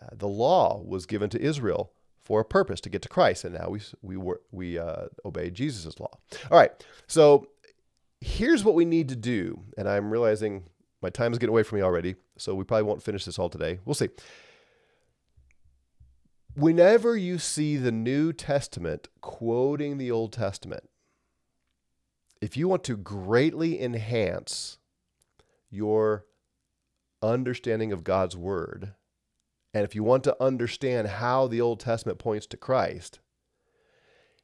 Uh, 0.02 0.08
the 0.14 0.28
law 0.28 0.82
was 0.84 1.06
given 1.06 1.30
to 1.32 1.42
Israel 1.42 1.92
for 2.24 2.42
a 2.42 2.46
purpose 2.46 2.82
to 2.82 2.90
get 2.90 3.02
to 3.04 3.10
Christ, 3.10 3.44
and 3.44 3.56
now 3.56 3.70
we 3.70 3.82
we 4.02 4.34
we 4.52 4.80
uh, 4.80 5.06
obey 5.26 5.50
Jesus' 5.50 6.00
law. 6.00 6.12
All 6.52 6.58
right, 6.58 6.72
so 7.08 7.48
here's 8.22 8.64
what 8.64 8.76
we 8.76 8.86
need 8.86 9.10
to 9.10 9.16
do, 9.16 9.62
and 9.78 9.88
I'm 9.88 10.12
realizing 10.12 10.64
my 11.02 11.10
time 11.10 11.32
is 11.32 11.40
getting 11.40 11.54
away 11.54 11.64
from 11.64 11.80
me 11.80 11.84
already, 11.84 12.16
so 12.38 12.56
we 12.56 12.64
probably 12.64 12.84
won't 12.84 13.04
finish 13.04 13.26
this 13.26 13.40
all 13.40 13.50
today. 13.50 13.80
We'll 13.86 13.94
see. 13.94 14.10
Whenever 16.58 17.16
you 17.16 17.38
see 17.38 17.78
the 17.78 17.92
New 17.92 18.34
Testament 18.34 19.10
quoting 19.22 20.00
the 20.00 20.10
Old 20.10 20.34
Testament, 20.34 20.90
if 22.42 22.58
you 22.58 22.68
want 22.68 22.84
to 22.86 22.98
greatly 22.98 23.80
enhance 23.80 24.80
your 25.70 26.26
understanding 27.22 27.92
of 27.92 28.04
God's 28.04 28.36
Word, 28.36 28.96
and 29.72 29.84
if 29.84 29.94
you 29.94 30.02
want 30.02 30.24
to 30.24 30.44
understand 30.44 31.08
how 31.08 31.46
the 31.46 31.62
Old 31.62 31.80
Testament 31.80 32.18
points 32.18 32.48
to 32.48 32.58
Christ, 32.58 33.20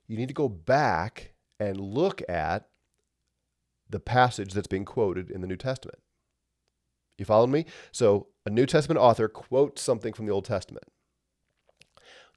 you 0.06 0.16
need 0.16 0.28
to 0.28 0.36
go 0.36 0.48
back 0.48 1.34
and 1.60 1.80
look 1.82 2.22
at 2.30 2.68
the 3.90 4.00
passage 4.00 4.54
that's 4.54 4.68
being 4.68 4.86
quoted 4.86 5.32
in 5.32 5.42
the 5.42 5.48
New 5.48 5.58
Testament. 5.58 5.98
You 7.18 7.26
following 7.26 7.50
me? 7.50 7.66
So, 7.92 8.28
a 8.46 8.52
New 8.52 8.68
Testament 8.68 9.00
author 9.00 9.28
quotes 9.28 9.82
something 9.82 10.14
from 10.14 10.28
the 10.28 10.32
Old 10.32 10.46
Testament. 10.46 10.93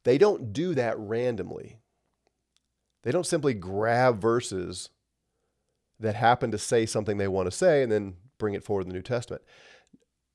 They 0.07 0.19
don't 0.19 0.53
do 0.53 0.73
that 0.77 0.97
randomly. 1.01 1.81
They 3.03 3.11
don't 3.11 3.27
simply 3.27 3.55
grab 3.55 4.21
verses 4.23 4.91
that 5.99 6.15
happen 6.15 6.53
to 6.53 6.59
say 6.59 6.87
something 6.87 7.19
they 7.19 7.27
want 7.27 7.49
to 7.49 7.51
say 7.51 7.83
and 7.83 7.91
then 7.91 8.15
bring 8.39 8.55
it 8.55 8.63
forward 8.63 8.83
in 8.83 8.89
the 8.89 8.95
New 8.95 9.03
Testament. 9.03 9.43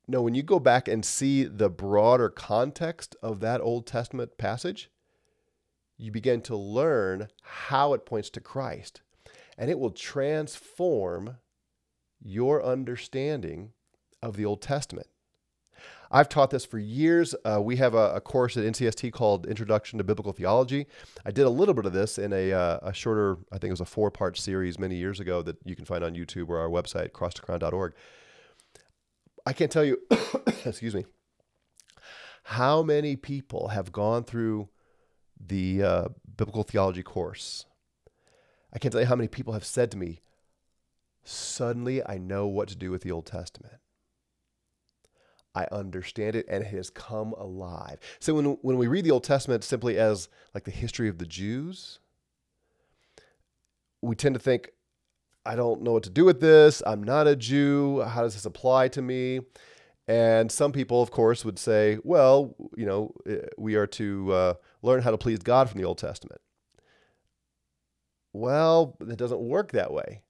No, 0.10 0.22
when 0.22 0.36
you 0.36 0.44
go 0.44 0.60
back 0.60 0.90
and 0.90 1.06
see 1.06 1.46
the 1.46 1.70
broader 1.70 2.28
context 2.28 3.16
of 3.24 3.40
that 3.40 3.62
Old 3.62 3.88
Testament 3.88 4.38
passage, 4.38 4.90
you 5.98 6.12
begin 6.12 6.42
to 6.42 6.58
learn 6.58 7.30
how 7.42 7.94
it 7.94 8.06
points 8.06 8.30
to 8.32 8.42
Christ. 8.42 9.00
And 9.58 9.72
it 9.72 9.80
will 9.80 9.92
transform 9.92 11.38
your 12.20 12.62
understanding 12.62 13.72
of 14.22 14.36
the 14.36 14.44
Old 14.44 14.62
Testament. 14.62 15.08
I've 16.12 16.28
taught 16.28 16.50
this 16.50 16.66
for 16.66 16.78
years. 16.78 17.34
Uh, 17.46 17.62
we 17.64 17.78
have 17.78 17.94
a, 17.94 18.16
a, 18.16 18.22
course 18.22 18.58
at 18.58 18.66
NCST 18.66 19.14
called 19.14 19.46
Introduction 19.46 19.98
to 19.98 20.04
Biblical 20.04 20.34
Theology. 20.34 20.88
I 21.26 21.32
did 21.32 21.46
a 21.46 21.50
little 21.50 21.74
bit 21.74 21.86
of 21.86 21.94
this 21.94 22.18
in 22.18 22.34
a, 22.34 22.52
uh, 22.52 22.80
a 22.82 22.94
shorter, 22.94 23.38
I 23.52 23.58
think 23.58 23.70
it 23.70 23.72
was 23.72 23.82
a 23.82 23.86
four 23.86 24.12
part 24.12 24.38
series 24.38 24.78
many 24.78 24.98
years 24.98 25.22
ago 25.22 25.42
that 25.44 25.58
you 25.64 25.76
can 25.76 25.86
find 25.86 26.04
on 26.04 26.14
YouTube 26.14 26.50
or 26.50 26.60
our 26.60 26.70
website, 26.70 27.12
crosstocrown.org. 27.12 27.94
I 29.46 29.54
can't 29.54 29.72
tell 29.72 29.86
you, 29.86 30.00
excuse 30.66 30.94
me, 30.94 31.06
how 32.44 32.84
many 32.84 33.16
people 33.16 33.70
have 33.70 33.94
gone 33.94 34.26
through 34.26 34.68
the 35.40 35.82
uh, 35.82 36.08
biblical 36.36 36.64
theology 36.64 37.04
course. 37.04 37.66
I 38.74 38.80
can't 38.80 38.92
tell 38.92 39.02
you 39.02 39.08
how 39.08 39.16
many 39.16 39.28
people 39.28 39.54
have 39.54 39.66
said 39.66 39.92
to 39.92 39.98
me, 39.98 40.22
suddenly 41.24 42.06
I 42.06 42.18
know 42.18 42.48
what 42.48 42.68
to 42.70 42.76
do 42.76 42.92
with 42.92 43.02
the 43.02 43.12
Old 43.12 43.26
Testament. 43.26 43.76
I 45.54 45.68
understand 45.72 46.36
it 46.36 46.46
and 46.48 46.64
it 46.64 46.68
has 46.68 46.90
come 46.90 47.34
alive. 47.34 48.00
So 48.20 48.34
when, 48.34 48.46
when 48.62 48.78
we 48.78 48.88
read 48.88 49.06
the 49.06 49.12
Old 49.12 49.24
Testament 49.24 49.64
simply 49.64 49.98
as 49.98 50.30
like 50.54 50.64
the 50.64 50.72
history 50.72 51.10
of 51.10 51.18
the 51.18 51.26
Jews, 51.26 52.00
we 54.02 54.16
tend 54.16 54.36
to 54.36 54.40
think, 54.40 54.72
I 55.46 55.56
don't 55.56 55.82
know 55.82 55.94
what 55.94 56.04
to 56.04 56.10
do 56.10 56.24
with 56.24 56.40
this. 56.40 56.82
I'm 56.86 57.04
not 57.04 57.28
a 57.28 57.36
Jew. 57.36 58.02
How 58.02 58.22
does 58.22 58.34
this 58.36 58.46
apply 58.46 58.90
to 58.90 59.02
me? 59.02 59.42
And 60.08 60.52
some 60.52 60.72
people, 60.72 61.02
of 61.02 61.12
course, 61.12 61.46
would 61.46 61.60
say, 61.60 62.00
well, 62.04 62.56
you 62.76 62.86
know, 62.86 63.14
eh, 63.28 63.38
we 63.58 63.76
are 63.76 63.88
to 63.88 64.34
uh, 64.34 64.54
learn 64.82 65.02
how 65.02 65.12
to 65.12 65.18
please 65.18 65.40
God 65.40 65.70
from 65.70 65.80
the 65.80 65.88
Old 65.88 65.98
Testament. 65.98 66.42
Well, 68.34 68.98
it 69.02 69.18
doesn't 69.18 69.40
work 69.40 69.72
that 69.72 69.92
way 69.92 70.22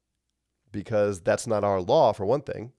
because 0.72 1.22
that's 1.22 1.48
not 1.48 1.64
our 1.64 1.82
law, 1.82 2.14
for 2.14 2.26
one 2.26 2.42
thing. 2.42 2.72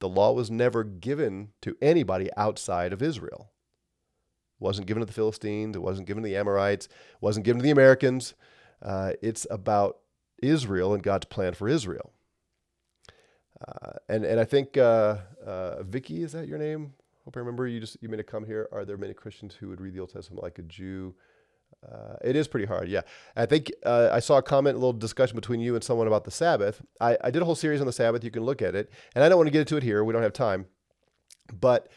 The 0.00 0.08
law 0.08 0.32
was 0.32 0.50
never 0.50 0.84
given 0.84 1.50
to 1.62 1.76
anybody 1.82 2.30
outside 2.36 2.92
of 2.92 3.02
Israel. 3.02 3.50
It 4.60 4.64
wasn't 4.64 4.86
given 4.86 5.00
to 5.00 5.06
the 5.06 5.12
Philistines. 5.12 5.76
It 5.76 5.82
wasn't 5.82 6.06
given 6.06 6.22
to 6.22 6.28
the 6.28 6.36
Amorites. 6.36 6.86
It 6.86 6.92
wasn't 7.20 7.44
given 7.44 7.58
to 7.58 7.64
the 7.64 7.70
Americans. 7.70 8.34
Uh, 8.82 9.12
it's 9.22 9.46
about 9.50 9.98
Israel 10.40 10.94
and 10.94 11.02
God's 11.02 11.26
plan 11.26 11.54
for 11.54 11.68
Israel. 11.68 12.12
Uh, 13.66 13.92
and 14.08 14.24
and 14.24 14.38
I 14.38 14.44
think 14.44 14.76
uh, 14.76 15.16
uh, 15.44 15.82
Vicky, 15.82 16.22
is 16.22 16.32
that 16.32 16.46
your 16.46 16.58
name? 16.58 16.94
Hope 17.24 17.36
I 17.36 17.40
remember. 17.40 17.66
You 17.66 17.80
just 17.80 17.96
you 18.00 18.08
made 18.08 18.20
a 18.20 18.24
comment 18.24 18.48
here. 18.48 18.68
Are 18.72 18.84
there 18.84 18.96
many 18.96 19.14
Christians 19.14 19.54
who 19.54 19.68
would 19.68 19.80
read 19.80 19.94
the 19.94 20.00
Old 20.00 20.12
Testament 20.12 20.42
like 20.42 20.58
a 20.58 20.62
Jew? 20.62 21.14
Uh, 21.86 22.16
it 22.24 22.34
is 22.34 22.48
pretty 22.48 22.66
hard, 22.66 22.88
yeah. 22.88 23.02
I 23.36 23.46
think 23.46 23.70
uh, 23.84 24.10
I 24.12 24.18
saw 24.18 24.38
a 24.38 24.42
comment, 24.42 24.74
a 24.74 24.78
little 24.78 24.92
discussion 24.92 25.36
between 25.36 25.60
you 25.60 25.74
and 25.74 25.84
someone 25.84 26.06
about 26.06 26.24
the 26.24 26.30
Sabbath. 26.30 26.82
I, 27.00 27.16
I 27.22 27.30
did 27.30 27.40
a 27.40 27.44
whole 27.44 27.54
series 27.54 27.80
on 27.80 27.86
the 27.86 27.92
Sabbath. 27.92 28.24
You 28.24 28.30
can 28.30 28.42
look 28.42 28.62
at 28.62 28.74
it, 28.74 28.90
and 29.14 29.22
I 29.22 29.28
don't 29.28 29.38
want 29.38 29.46
to 29.46 29.52
get 29.52 29.60
into 29.60 29.76
it 29.76 29.82
here. 29.84 30.02
We 30.02 30.12
don't 30.12 30.22
have 30.22 30.32
time, 30.32 30.66
but 31.52 31.88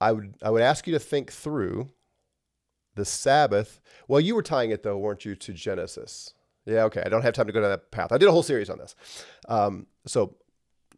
I 0.00 0.12
would 0.12 0.34
I 0.42 0.50
would 0.50 0.62
ask 0.62 0.86
you 0.86 0.92
to 0.92 0.98
think 0.98 1.32
through 1.32 1.90
the 2.96 3.04
Sabbath. 3.04 3.80
Well, 4.08 4.20
you 4.20 4.34
were 4.34 4.42
tying 4.42 4.70
it 4.70 4.82
though, 4.82 4.98
weren't 4.98 5.24
you, 5.24 5.34
to 5.36 5.52
Genesis? 5.52 6.34
Yeah, 6.66 6.84
okay. 6.84 7.02
I 7.04 7.08
don't 7.08 7.22
have 7.22 7.34
time 7.34 7.46
to 7.46 7.52
go 7.52 7.60
down 7.60 7.70
that 7.70 7.90
path. 7.90 8.12
I 8.12 8.18
did 8.18 8.28
a 8.28 8.32
whole 8.32 8.42
series 8.42 8.68
on 8.68 8.78
this, 8.78 8.94
um, 9.48 9.86
so 10.06 10.36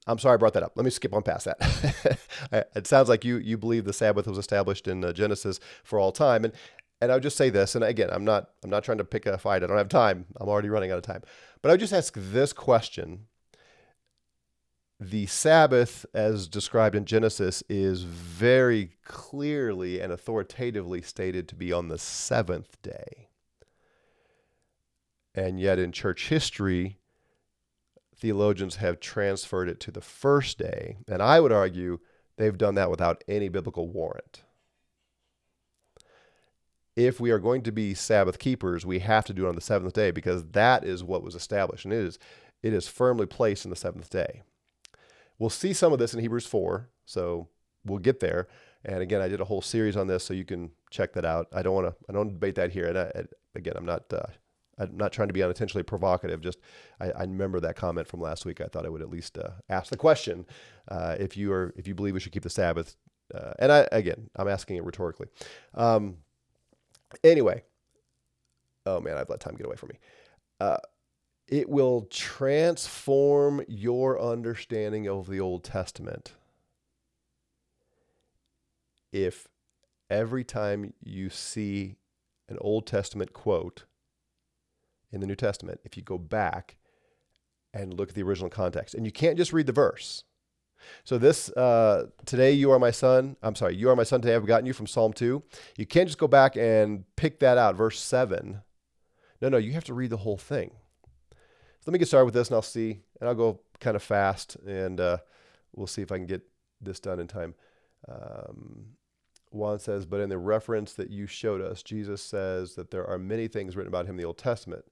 I'm 0.06 0.18
sorry 0.18 0.34
I 0.34 0.36
brought 0.36 0.54
that 0.54 0.64
up. 0.64 0.72
Let 0.74 0.84
me 0.84 0.90
skip 0.90 1.14
on 1.14 1.22
past 1.22 1.44
that. 1.44 2.28
it 2.74 2.86
sounds 2.86 3.08
like 3.08 3.24
you 3.24 3.36
you 3.36 3.56
believe 3.56 3.84
the 3.84 3.92
Sabbath 3.92 4.26
was 4.26 4.38
established 4.38 4.88
in 4.88 5.04
uh, 5.04 5.12
Genesis 5.12 5.60
for 5.84 5.98
all 5.98 6.10
time, 6.10 6.44
and 6.44 6.52
and 7.02 7.10
I 7.10 7.16
would 7.16 7.22
just 7.24 7.36
say 7.36 7.50
this, 7.50 7.74
and 7.74 7.82
again, 7.82 8.10
I'm 8.12 8.24
not 8.24 8.50
I'm 8.62 8.70
not 8.70 8.84
trying 8.84 8.98
to 8.98 9.04
pick 9.04 9.26
a 9.26 9.36
fight. 9.36 9.64
I 9.64 9.66
don't 9.66 9.76
have 9.76 9.88
time. 9.88 10.24
I'm 10.40 10.48
already 10.48 10.68
running 10.68 10.92
out 10.92 10.98
of 10.98 11.02
time. 11.02 11.22
But 11.60 11.68
I 11.68 11.72
would 11.72 11.80
just 11.80 11.92
ask 11.92 12.14
this 12.16 12.52
question. 12.52 13.26
The 15.00 15.26
Sabbath, 15.26 16.06
as 16.14 16.46
described 16.46 16.94
in 16.94 17.04
Genesis, 17.04 17.64
is 17.68 18.04
very 18.04 18.92
clearly 19.04 20.00
and 20.00 20.12
authoritatively 20.12 21.02
stated 21.02 21.48
to 21.48 21.56
be 21.56 21.72
on 21.72 21.88
the 21.88 21.98
seventh 21.98 22.80
day. 22.82 23.30
And 25.34 25.58
yet, 25.58 25.80
in 25.80 25.90
church 25.90 26.28
history, 26.28 26.98
theologians 28.14 28.76
have 28.76 29.00
transferred 29.00 29.68
it 29.68 29.80
to 29.80 29.90
the 29.90 30.00
first 30.00 30.56
day. 30.56 30.98
And 31.08 31.20
I 31.20 31.40
would 31.40 31.52
argue 31.52 31.98
they've 32.36 32.56
done 32.56 32.76
that 32.76 32.92
without 32.92 33.24
any 33.26 33.48
biblical 33.48 33.88
warrant 33.88 34.44
if 36.96 37.20
we 37.20 37.30
are 37.30 37.38
going 37.38 37.62
to 37.62 37.72
be 37.72 37.94
Sabbath 37.94 38.38
keepers, 38.38 38.84
we 38.84 38.98
have 39.00 39.24
to 39.26 39.32
do 39.32 39.46
it 39.46 39.48
on 39.48 39.54
the 39.54 39.60
seventh 39.60 39.94
day 39.94 40.10
because 40.10 40.44
that 40.50 40.84
is 40.84 41.02
what 41.02 41.22
was 41.22 41.34
established, 41.34 41.84
and 41.84 41.94
it 41.94 42.00
is 42.00 42.18
it 42.62 42.72
is 42.72 42.86
firmly 42.86 43.26
placed 43.26 43.64
in 43.64 43.70
the 43.70 43.76
seventh 43.76 44.10
day. 44.10 44.42
We'll 45.38 45.50
see 45.50 45.72
some 45.72 45.92
of 45.92 45.98
this 45.98 46.14
in 46.14 46.20
Hebrews 46.20 46.46
four, 46.46 46.90
so 47.04 47.48
we'll 47.84 47.98
get 47.98 48.20
there. 48.20 48.48
And 48.84 49.00
again, 49.00 49.20
I 49.20 49.28
did 49.28 49.40
a 49.40 49.44
whole 49.44 49.62
series 49.62 49.96
on 49.96 50.06
this, 50.06 50.24
so 50.24 50.34
you 50.34 50.44
can 50.44 50.70
check 50.90 51.12
that 51.14 51.24
out. 51.24 51.46
I 51.52 51.62
don't 51.62 51.74
want 51.74 51.88
to 51.88 51.94
I 52.08 52.12
don't 52.12 52.34
debate 52.34 52.56
that 52.56 52.72
here, 52.72 52.88
and 52.88 52.98
I, 52.98 53.24
again, 53.54 53.74
I'm 53.76 53.86
not. 53.86 54.12
Uh, 54.12 54.26
I'm 54.78 54.96
not 54.96 55.12
trying 55.12 55.28
to 55.28 55.34
be 55.34 55.42
unintentionally 55.42 55.82
provocative. 55.82 56.40
Just 56.40 56.58
I, 56.98 57.10
I, 57.10 57.20
remember 57.20 57.60
that 57.60 57.76
comment 57.76 58.08
from 58.08 58.22
last 58.22 58.46
week. 58.46 58.60
I 58.60 58.64
thought 58.64 58.86
I 58.86 58.88
would 58.88 59.02
at 59.02 59.10
least 59.10 59.36
uh, 59.36 59.50
ask 59.68 59.90
the 59.90 59.98
question 59.98 60.46
uh, 60.88 61.14
if 61.20 61.36
you 61.36 61.52
are 61.52 61.74
if 61.76 61.86
you 61.86 61.94
believe 61.94 62.14
we 62.14 62.20
should 62.20 62.32
keep 62.32 62.42
the 62.42 62.50
Sabbath. 62.50 62.96
Uh, 63.34 63.52
and 63.58 63.70
I 63.70 63.86
again, 63.92 64.30
I'm 64.34 64.48
asking 64.48 64.76
it 64.76 64.84
rhetorically. 64.84 65.28
Um, 65.74 66.16
Anyway, 67.24 67.62
oh 68.86 69.00
man, 69.00 69.16
I've 69.16 69.28
let 69.28 69.40
time 69.40 69.56
get 69.56 69.66
away 69.66 69.76
from 69.76 69.90
me. 69.90 69.98
Uh, 70.60 70.78
it 71.48 71.68
will 71.68 72.02
transform 72.10 73.62
your 73.68 74.20
understanding 74.20 75.08
of 75.08 75.28
the 75.28 75.40
Old 75.40 75.64
Testament 75.64 76.32
if 79.12 79.46
every 80.08 80.44
time 80.44 80.94
you 81.02 81.28
see 81.28 81.96
an 82.48 82.56
Old 82.60 82.86
Testament 82.86 83.32
quote 83.32 83.84
in 85.10 85.20
the 85.20 85.26
New 85.26 85.36
Testament, 85.36 85.80
if 85.84 85.96
you 85.96 86.02
go 86.02 86.16
back 86.18 86.76
and 87.74 87.94
look 87.94 88.10
at 88.10 88.14
the 88.14 88.22
original 88.22 88.50
context, 88.50 88.94
and 88.94 89.04
you 89.04 89.12
can't 89.12 89.36
just 89.36 89.52
read 89.52 89.66
the 89.66 89.72
verse. 89.72 90.24
So 91.04 91.18
this 91.18 91.50
uh, 91.50 92.06
today 92.26 92.52
you 92.52 92.70
are 92.70 92.78
my 92.78 92.90
son. 92.90 93.36
I'm 93.42 93.54
sorry, 93.54 93.76
you 93.76 93.88
are 93.90 93.96
my 93.96 94.04
son. 94.04 94.20
Today 94.20 94.34
I've 94.34 94.46
gotten 94.46 94.66
you 94.66 94.72
from 94.72 94.86
Psalm 94.86 95.12
two. 95.12 95.42
You 95.76 95.86
can't 95.86 96.08
just 96.08 96.18
go 96.18 96.28
back 96.28 96.56
and 96.56 97.04
pick 97.16 97.40
that 97.40 97.58
out, 97.58 97.76
verse 97.76 98.00
seven. 98.00 98.62
No, 99.40 99.48
no, 99.48 99.58
you 99.58 99.72
have 99.72 99.84
to 99.84 99.94
read 99.94 100.10
the 100.10 100.18
whole 100.18 100.36
thing. 100.36 100.70
So 101.32 101.90
let 101.90 101.92
me 101.92 101.98
get 101.98 102.08
started 102.08 102.26
with 102.26 102.34
this, 102.34 102.48
and 102.48 102.54
I'll 102.54 102.62
see, 102.62 103.00
and 103.20 103.28
I'll 103.28 103.34
go 103.34 103.60
kind 103.80 103.96
of 103.96 104.02
fast, 104.02 104.56
and 104.66 105.00
uh, 105.00 105.18
we'll 105.74 105.88
see 105.88 106.02
if 106.02 106.12
I 106.12 106.16
can 106.16 106.26
get 106.26 106.42
this 106.80 107.00
done 107.00 107.18
in 107.18 107.26
time. 107.26 107.54
Um, 108.08 108.86
Juan 109.50 109.80
says, 109.80 110.06
but 110.06 110.20
in 110.20 110.28
the 110.28 110.38
reference 110.38 110.94
that 110.94 111.10
you 111.10 111.26
showed 111.26 111.60
us, 111.60 111.82
Jesus 111.82 112.22
says 112.22 112.74
that 112.76 112.90
there 112.90 113.06
are 113.06 113.18
many 113.18 113.48
things 113.48 113.76
written 113.76 113.88
about 113.88 114.06
him 114.06 114.12
in 114.12 114.16
the 114.18 114.24
Old 114.24 114.38
Testament. 114.38 114.84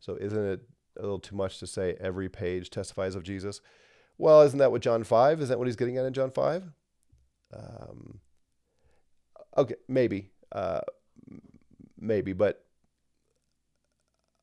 So 0.00 0.16
isn't 0.16 0.44
it 0.44 0.62
a 0.98 1.02
little 1.02 1.20
too 1.20 1.36
much 1.36 1.58
to 1.58 1.66
say 1.66 1.96
every 2.00 2.28
page 2.28 2.70
testifies 2.70 3.14
of 3.14 3.22
Jesus? 3.22 3.60
Well, 4.18 4.42
isn't 4.42 4.58
that 4.58 4.72
what 4.72 4.82
John 4.82 5.04
5? 5.04 5.40
Is 5.40 5.48
that 5.48 5.58
what 5.58 5.68
he's 5.68 5.76
getting 5.76 5.96
at 5.96 6.04
in 6.04 6.12
John 6.12 6.30
5? 6.30 6.64
Um, 7.56 8.20
okay, 9.56 9.76
maybe. 9.86 10.32
Uh, 10.50 10.80
maybe, 11.98 12.32
but 12.32 12.64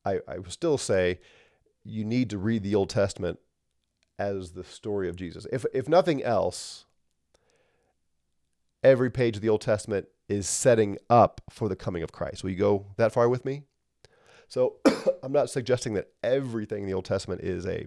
I, 0.04 0.20
I 0.26 0.38
would 0.38 0.52
still 0.52 0.78
say 0.78 1.20
you 1.84 2.04
need 2.04 2.30
to 2.30 2.38
read 2.38 2.62
the 2.62 2.74
Old 2.74 2.90
Testament 2.90 3.38
as 4.18 4.52
the 4.52 4.64
story 4.64 5.08
of 5.08 5.16
Jesus. 5.16 5.46
If, 5.52 5.66
if 5.74 5.88
nothing 5.88 6.22
else, 6.22 6.86
every 8.82 9.10
page 9.10 9.36
of 9.36 9.42
the 9.42 9.48
Old 9.48 9.60
Testament 9.60 10.08
is 10.28 10.48
setting 10.48 10.96
up 11.10 11.40
for 11.50 11.68
the 11.68 11.76
coming 11.76 12.02
of 12.02 12.12
Christ. 12.12 12.42
Will 12.42 12.50
you 12.50 12.56
go 12.56 12.86
that 12.96 13.12
far 13.12 13.28
with 13.28 13.44
me? 13.44 13.64
So 14.48 14.76
I'm 15.22 15.32
not 15.32 15.50
suggesting 15.50 15.94
that 15.94 16.08
everything 16.22 16.82
in 16.82 16.86
the 16.86 16.94
Old 16.94 17.04
Testament 17.04 17.42
is 17.42 17.66
a 17.66 17.86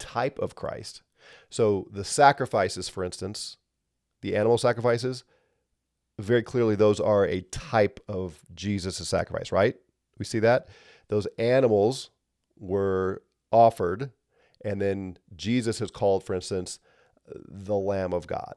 type 0.00 0.38
of 0.40 0.56
Christ. 0.56 1.02
So 1.48 1.86
the 1.92 2.04
sacrifices, 2.04 2.88
for 2.88 3.04
instance, 3.04 3.58
the 4.22 4.34
animal 4.34 4.58
sacrifices, 4.58 5.22
very 6.18 6.42
clearly 6.42 6.74
those 6.74 6.98
are 6.98 7.24
a 7.24 7.42
type 7.42 8.00
of 8.08 8.40
Jesus' 8.54 9.08
sacrifice, 9.08 9.52
right? 9.52 9.76
We 10.18 10.24
see 10.24 10.40
that? 10.40 10.68
Those 11.08 11.26
animals 11.38 12.10
were 12.58 13.22
offered, 13.52 14.10
and 14.64 14.80
then 14.80 15.18
Jesus 15.34 15.80
is 15.80 15.90
called, 15.90 16.24
for 16.24 16.34
instance, 16.34 16.78
the 17.26 17.76
Lamb 17.76 18.12
of 18.12 18.26
God. 18.26 18.54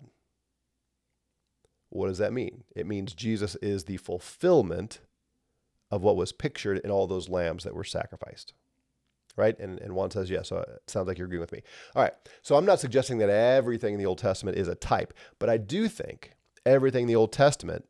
What 1.90 2.08
does 2.08 2.18
that 2.18 2.34
mean? 2.34 2.64
It 2.76 2.88
means 2.88 3.14
Jesus 3.14 3.56
is 3.56 3.86
the 3.86 3.98
fulfillment 3.98 5.00
of 5.92 6.02
what 6.02 6.16
was 6.16 6.32
pictured 6.32 6.80
in 6.80 6.90
all 6.90 7.06
those 7.06 7.30
lambs 7.30 7.64
that 7.64 7.76
were 7.76 7.84
sacrificed. 7.84 8.54
Right? 9.36 9.58
And, 9.60 9.80
and 9.80 9.94
Juan 9.94 10.12
says, 10.12 10.30
yes. 10.30 10.50
So 10.50 10.58
it 10.58 10.84
sounds 10.88 11.08
like 11.08 11.18
you're 11.18 11.26
agreeing 11.26 11.42
with 11.42 11.52
me. 11.52 11.62
All 11.96 12.04
right. 12.04 12.14
So 12.42 12.56
I'm 12.56 12.66
not 12.66 12.80
suggesting 12.80 13.18
that 13.18 13.30
everything 13.30 13.94
in 13.94 14.00
the 14.00 14.06
Old 14.06 14.20
Testament 14.20 14.58
is 14.58 14.68
a 14.68 14.76
type, 14.76 15.14
but 15.40 15.50
I 15.50 15.58
do 15.58 15.88
think 15.88 16.34
everything 16.66 17.04
in 17.04 17.08
the 17.08 17.16
Old 17.16 17.32
Testament 17.32 17.86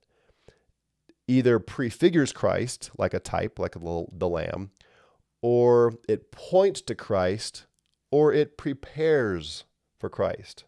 either 1.27 1.59
prefigures 1.59 2.31
Christ 2.31 2.91
like 2.97 3.13
a 3.13 3.19
type, 3.19 3.59
like 3.59 3.75
a, 3.75 3.79
the 3.79 4.29
lamb, 4.29 4.71
or 5.41 5.95
it 6.07 6.31
points 6.31 6.81
to 6.81 6.95
Christ, 6.95 7.65
or 8.11 8.33
it 8.33 8.57
prepares 8.57 9.65
for 9.99 10.09
Christ. 10.09 10.65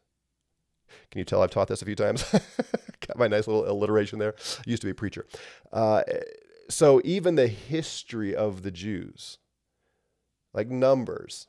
Can 1.11 1.19
you 1.19 1.25
tell 1.25 1.41
I've 1.41 1.51
taught 1.51 1.67
this 1.67 1.81
a 1.81 1.85
few 1.85 1.95
times? 1.95 2.23
Got 3.07 3.17
my 3.17 3.27
nice 3.27 3.47
little 3.47 3.69
alliteration 3.69 4.19
there. 4.19 4.35
I 4.37 4.63
used 4.65 4.81
to 4.81 4.87
be 4.87 4.91
a 4.91 4.95
preacher. 4.95 5.25
Uh, 5.71 6.03
so 6.69 7.01
even 7.03 7.35
the 7.35 7.47
history 7.47 8.35
of 8.35 8.63
the 8.63 8.71
Jews, 8.71 9.37
like 10.55 10.69
Numbers 10.69 11.47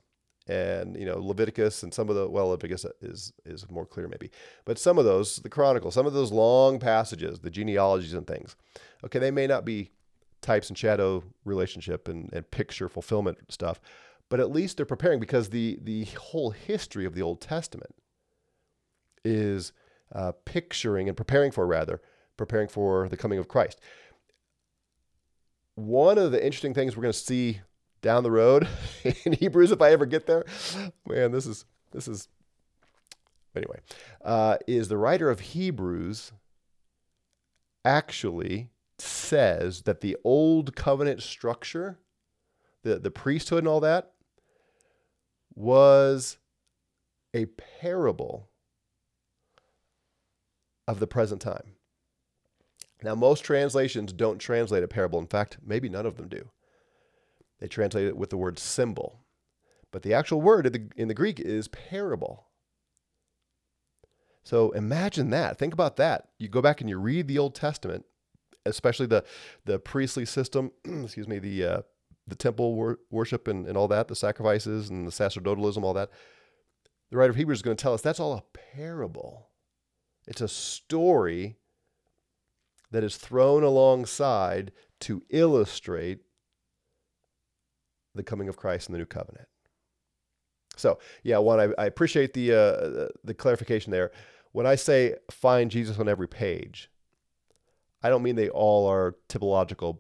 and 0.49 0.97
you 0.97 1.07
know 1.07 1.19
Leviticus 1.19 1.83
and 1.83 1.92
some 1.92 2.09
of 2.09 2.14
the 2.14 2.29
well 2.29 2.49
Leviticus 2.49 2.85
is 3.01 3.33
is 3.45 3.69
more 3.71 3.87
clear 3.87 4.09
maybe, 4.09 4.31
but 4.64 4.79
some 4.79 4.99
of 4.99 5.05
those 5.05 5.37
the 5.37 5.49
Chronicles, 5.49 5.95
some 5.95 6.07
of 6.07 6.12
those 6.12 6.33
long 6.33 6.79
passages, 6.79 7.40
the 7.40 7.51
genealogies 7.51 8.12
and 8.12 8.27
things. 8.27 8.57
Okay, 9.05 9.19
they 9.19 9.31
may 9.31 9.47
not 9.47 9.64
be 9.64 9.90
types 10.42 10.69
and 10.69 10.77
shadow 10.79 11.25
relationship 11.45 12.09
and, 12.09 12.31
and 12.33 12.51
picture 12.51 12.88
fulfillment 12.88 13.38
stuff, 13.49 13.81
but 14.29 14.40
at 14.40 14.51
least 14.51 14.77
they're 14.77 14.87
preparing 14.87 15.21
because 15.21 15.49
the 15.51 15.79
the 15.83 16.05
whole 16.05 16.51
history 16.51 17.07
of 17.07 17.14
the 17.14 17.23
Old 17.23 17.40
Testament 17.40 17.95
is 19.25 19.73
uh, 20.14 20.33
picturing 20.45 21.09
and 21.09 21.16
preparing 21.16 21.51
for, 21.51 21.66
rather, 21.66 22.01
preparing 22.37 22.69
for 22.69 23.09
the 23.09 23.16
coming 23.16 23.38
of 23.38 23.49
Christ. 23.49 23.81
One 25.75 26.16
of 26.16 26.33
the 26.33 26.42
interesting 26.42 26.75
things 26.75 26.97
we're 26.97 27.03
going 27.03 27.12
to 27.12 27.19
see 27.19 27.61
down 28.02 28.22
the 28.22 28.30
road 28.30 28.68
in 29.24 29.32
Hebrews, 29.32 29.72
if 29.72 29.82
I 29.82 29.90
ever 29.92 30.06
get 30.06 30.26
there, 30.26 30.44
man, 31.06 31.32
this 31.32 31.46
is 31.46 31.64
this 31.92 32.09
is 32.09 32.28
anyway, 33.54 33.78
uh, 34.24 34.59
is 34.66 34.88
the 34.88 34.98
writer 34.98 35.30
of 35.30 35.40
Hebrews 35.40 36.32
actually 37.85 38.70
says 38.98 39.82
that 39.82 40.00
the 40.00 40.16
old 40.24 40.74
covenant 40.74 41.22
structure, 41.22 41.98
the, 42.82 42.98
the 42.98 43.11
priesthood 43.11 43.61
and 43.61 43.68
all 43.68 43.80
that, 43.80 44.12
was 45.54 46.38
a 47.35 47.46
parable 47.46 48.48
of 50.88 51.00
the 51.00 51.06
present 51.06 51.40
time. 51.40 51.72
Now, 53.02 53.14
most 53.14 53.44
translations 53.44 54.12
don't 54.12 54.38
translate 54.38 54.82
a 54.82 54.88
parable. 54.88 55.18
In 55.18 55.26
fact, 55.26 55.59
maybe 55.64 55.88
none 55.88 56.06
of 56.06 56.16
them 56.16 56.28
do. 56.28 56.48
They 57.61 57.69
translate 57.69 58.07
it 58.07 58.16
with 58.16 58.31
the 58.31 58.37
word 58.37 58.59
symbol. 58.59 59.21
But 59.90 60.03
the 60.03 60.14
actual 60.14 60.40
word 60.40 60.66
in 60.66 60.73
the, 60.73 60.88
in 60.97 61.09
the 61.09 61.14
Greek 61.14 61.40
is 61.40 61.69
parable. 61.69 62.47
So 64.45 64.71
imagine 64.73 65.31
that. 65.31 65.59
Think 65.59 65.73
about 65.73 65.97
that. 65.97 66.29
You 66.38 66.49
go 66.49 66.62
back 66.62 66.81
and 66.81 66.88
you 66.88 66.99
read 66.99 67.29
the 67.29 67.38
Old 67.38 67.55
Testament, 67.55 68.05
especially 68.64 69.07
the, 69.07 69.25
the 69.64 69.79
priestly 69.79 70.25
system, 70.25 70.71
excuse 70.85 71.27
me, 71.27 71.38
the, 71.38 71.64
uh, 71.64 71.81
the 72.27 72.37
temple 72.37 72.75
wor- 72.75 72.99
worship 73.11 73.49
and, 73.49 73.66
and 73.66 73.77
all 73.77 73.88
that, 73.88 74.09
the 74.09 74.14
sacrifices 74.14 74.90
and 74.90 75.07
the 75.07 75.12
sacerdotalism, 75.12 75.83
all 75.83 75.95
that. 75.95 76.11
The 77.11 77.16
writer 77.16 77.31
of 77.31 77.37
Hebrews 77.37 77.59
is 77.59 77.62
going 77.62 77.77
to 77.77 77.83
tell 77.83 77.95
us 77.95 78.03
that's 78.03 78.21
all 78.21 78.35
a 78.35 78.42
parable. 78.75 79.49
It's 80.27 80.40
a 80.40 80.49
story 80.49 81.57
that 82.90 83.05
is 83.05 83.16
thrown 83.16 83.62
alongside 83.62 84.73
to 85.01 85.23
illustrate 85.31 86.21
the 88.16 88.22
coming 88.22 88.48
of 88.48 88.57
Christ 88.57 88.88
and 88.88 88.94
the 88.94 88.98
new 88.98 89.07
covenant. 89.07 89.48
So, 90.76 90.98
yeah, 91.22 91.38
Juan, 91.38 91.61
I, 91.61 91.83
I 91.83 91.87
appreciate 91.87 92.35
the 92.35 92.52
uh, 92.52 93.09
the 93.24 93.35
clarification 93.35 93.90
there. 93.90 94.11
When 94.52 94.66
I 94.66 94.74
say 94.74 95.14
find 95.31 95.70
Jesus 95.70 95.98
on 95.98 96.09
every 96.09 96.29
page, 96.29 96.90
I 98.02 98.09
don't 98.09 98.22
mean 98.22 98.37
they 98.37 98.48
all 98.48 98.87
are 98.87 99.16
typological 99.29 99.98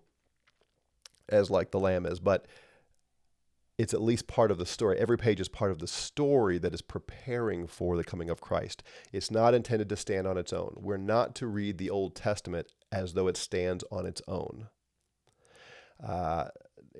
as 1.28 1.50
like 1.50 1.70
the 1.70 1.80
lamb 1.80 2.06
is, 2.06 2.20
but 2.20 2.46
it's 3.78 3.92
at 3.92 4.00
least 4.00 4.26
part 4.26 4.50
of 4.50 4.58
the 4.58 4.66
story. 4.66 4.98
Every 4.98 5.18
page 5.18 5.40
is 5.40 5.48
part 5.48 5.70
of 5.70 5.80
the 5.80 5.86
story 5.86 6.56
that 6.58 6.72
is 6.72 6.80
preparing 6.80 7.66
for 7.66 7.96
the 7.96 8.04
coming 8.04 8.30
of 8.30 8.40
Christ. 8.40 8.82
It's 9.12 9.30
not 9.30 9.54
intended 9.54 9.88
to 9.90 9.96
stand 9.96 10.26
on 10.26 10.38
its 10.38 10.52
own. 10.52 10.76
We're 10.76 10.96
not 10.96 11.34
to 11.36 11.46
read 11.46 11.76
the 11.76 11.90
Old 11.90 12.14
Testament 12.14 12.68
as 12.90 13.12
though 13.12 13.28
it 13.28 13.36
stands 13.36 13.84
on 13.90 14.06
its 14.06 14.22
own. 14.26 14.68
Uh, 16.02 16.48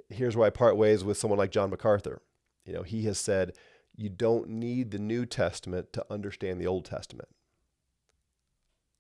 here's 0.09 0.37
where 0.37 0.47
I 0.47 0.51
part 0.51 0.77
ways 0.77 1.05
with 1.05 1.19
someone 1.19 1.39
like 1.39 1.51
John 1.51 1.71
MacArthur. 1.71 2.23
You 2.65 2.73
know, 2.73 2.83
he 2.83 3.05
has 3.05 3.19
said, 3.19 3.53
you 3.95 4.09
don't 4.09 4.49
need 4.49 4.91
the 4.91 4.99
New 4.99 5.25
Testament 5.25 5.93
to 5.95 6.05
understand 6.11 6.61
the 6.61 6.67
Old 6.67 6.85
Testament. 6.85 7.29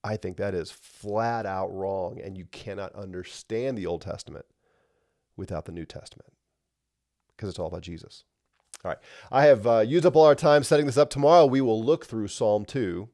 I 0.02 0.16
think 0.16 0.36
that 0.36 0.54
is 0.54 0.70
flat 0.70 1.46
out 1.46 1.74
wrong, 1.74 2.20
and 2.22 2.38
you 2.38 2.46
cannot 2.46 2.94
understand 2.94 3.76
the 3.76 3.86
Old 3.86 4.02
Testament 4.02 4.46
without 5.36 5.64
the 5.64 5.72
New 5.72 5.84
Testament 5.84 6.32
because 7.36 7.48
it's 7.48 7.58
all 7.58 7.66
about 7.66 7.82
Jesus. 7.82 8.24
All 8.84 8.90
right. 8.90 8.98
I 9.30 9.46
have 9.46 9.66
uh, 9.66 9.80
used 9.80 10.06
up 10.06 10.16
all 10.16 10.24
our 10.24 10.34
time 10.34 10.62
setting 10.62 10.86
this 10.86 10.96
up. 10.96 11.10
Tomorrow 11.10 11.46
we 11.46 11.60
will 11.60 11.82
look 11.82 12.06
through 12.06 12.28
Psalm 12.28 12.64
2 12.64 13.08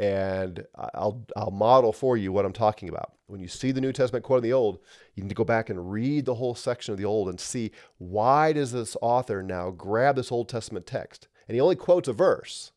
and 0.00 0.64
I'll, 0.94 1.26
I'll 1.36 1.50
model 1.50 1.92
for 1.92 2.16
you 2.16 2.32
what 2.32 2.46
I'm 2.46 2.54
talking 2.54 2.88
about. 2.88 3.12
When 3.26 3.38
you 3.38 3.48
see 3.48 3.70
the 3.70 3.82
New 3.82 3.92
Testament 3.92 4.24
quote 4.24 4.38
in 4.38 4.44
the 4.44 4.54
Old, 4.54 4.78
you 5.14 5.22
need 5.22 5.28
to 5.28 5.34
go 5.34 5.44
back 5.44 5.68
and 5.68 5.92
read 5.92 6.24
the 6.24 6.36
whole 6.36 6.54
section 6.54 6.92
of 6.92 6.98
the 6.98 7.04
Old 7.04 7.28
and 7.28 7.38
see 7.38 7.70
why 7.98 8.54
does 8.54 8.72
this 8.72 8.96
author 9.02 9.42
now 9.42 9.70
grab 9.70 10.16
this 10.16 10.32
Old 10.32 10.48
Testament 10.48 10.86
text? 10.86 11.28
And 11.46 11.54
he 11.54 11.60
only 11.60 11.76
quotes 11.76 12.08
a 12.08 12.14
verse, 12.14 12.72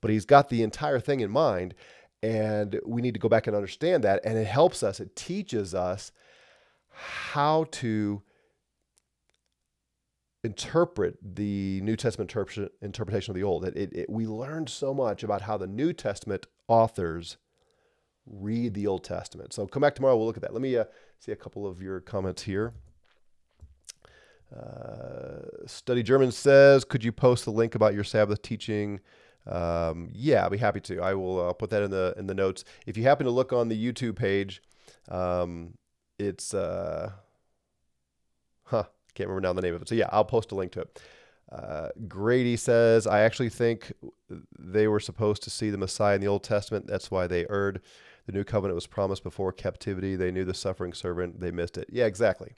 but 0.00 0.10
he's 0.10 0.24
got 0.24 0.48
the 0.48 0.64
entire 0.64 0.98
thing 0.98 1.20
in 1.20 1.30
mind. 1.30 1.72
And 2.20 2.80
we 2.84 3.00
need 3.00 3.14
to 3.14 3.20
go 3.20 3.28
back 3.28 3.46
and 3.46 3.54
understand 3.54 4.02
that. 4.02 4.20
And 4.24 4.36
it 4.36 4.48
helps 4.48 4.82
us, 4.82 4.98
it 4.98 5.14
teaches 5.14 5.72
us 5.72 6.10
how 6.90 7.66
to 7.70 8.22
interpret 10.44 11.16
the 11.22 11.80
New 11.82 11.96
Testament 11.96 12.32
interpretation 12.82 13.32
of 13.32 13.34
the 13.34 13.42
Old. 13.42 13.64
It, 13.64 13.76
it, 13.76 13.92
it, 13.92 14.10
we 14.10 14.26
learned 14.26 14.68
so 14.68 14.92
much 14.92 15.22
about 15.22 15.42
how 15.42 15.56
the 15.56 15.66
New 15.66 15.92
Testament 15.92 16.46
authors 16.68 17.38
read 18.26 18.74
the 18.74 18.86
Old 18.86 19.04
Testament. 19.04 19.52
So 19.52 19.66
come 19.66 19.80
back 19.82 19.94
tomorrow. 19.94 20.16
We'll 20.16 20.26
look 20.26 20.36
at 20.36 20.42
that. 20.42 20.52
Let 20.52 20.62
me 20.62 20.76
uh, 20.76 20.84
see 21.18 21.32
a 21.32 21.36
couple 21.36 21.66
of 21.66 21.82
your 21.82 22.00
comments 22.00 22.42
here. 22.42 22.74
Uh, 24.54 25.66
Study 25.66 26.02
German 26.02 26.30
says, 26.30 26.84
could 26.84 27.02
you 27.02 27.10
post 27.10 27.44
the 27.44 27.50
link 27.50 27.74
about 27.74 27.94
your 27.94 28.04
Sabbath 28.04 28.40
teaching? 28.42 29.00
Um, 29.46 30.10
yeah, 30.12 30.44
I'll 30.44 30.50
be 30.50 30.58
happy 30.58 30.80
to. 30.80 31.00
I 31.00 31.14
will. 31.14 31.44
I'll 31.44 31.54
put 31.54 31.70
that 31.70 31.82
in 31.82 31.90
the 31.90 32.14
in 32.16 32.26
the 32.26 32.34
notes. 32.34 32.64
If 32.86 32.96
you 32.96 33.02
happen 33.02 33.26
to 33.26 33.30
look 33.32 33.52
on 33.52 33.68
the 33.68 33.92
YouTube 33.92 34.16
page, 34.16 34.62
um, 35.10 35.74
it's 36.18 36.54
uh, 36.54 37.12
can't 39.14 39.28
remember 39.28 39.48
now 39.48 39.52
the 39.52 39.62
name 39.62 39.74
of 39.74 39.82
it. 39.82 39.88
So 39.88 39.94
yeah, 39.94 40.08
I'll 40.12 40.24
post 40.24 40.52
a 40.52 40.54
link 40.54 40.72
to 40.72 40.80
it. 40.82 41.00
Uh, 41.52 41.88
Grady 42.08 42.56
says, 42.56 43.06
I 43.06 43.20
actually 43.20 43.50
think 43.50 43.92
they 44.58 44.88
were 44.88 45.00
supposed 45.00 45.42
to 45.44 45.50
see 45.50 45.70
the 45.70 45.78
Messiah 45.78 46.16
in 46.16 46.20
the 46.20 46.26
Old 46.26 46.42
Testament. 46.42 46.86
That's 46.86 47.10
why 47.10 47.26
they 47.26 47.46
erred. 47.48 47.80
The 48.26 48.32
new 48.32 48.44
covenant 48.44 48.74
was 48.74 48.86
promised 48.86 49.22
before 49.22 49.52
captivity. 49.52 50.16
They 50.16 50.30
knew 50.30 50.44
the 50.44 50.54
suffering 50.54 50.94
servant. 50.94 51.40
They 51.40 51.50
missed 51.50 51.76
it. 51.76 51.88
Yeah, 51.92 52.06
exactly. 52.06 52.52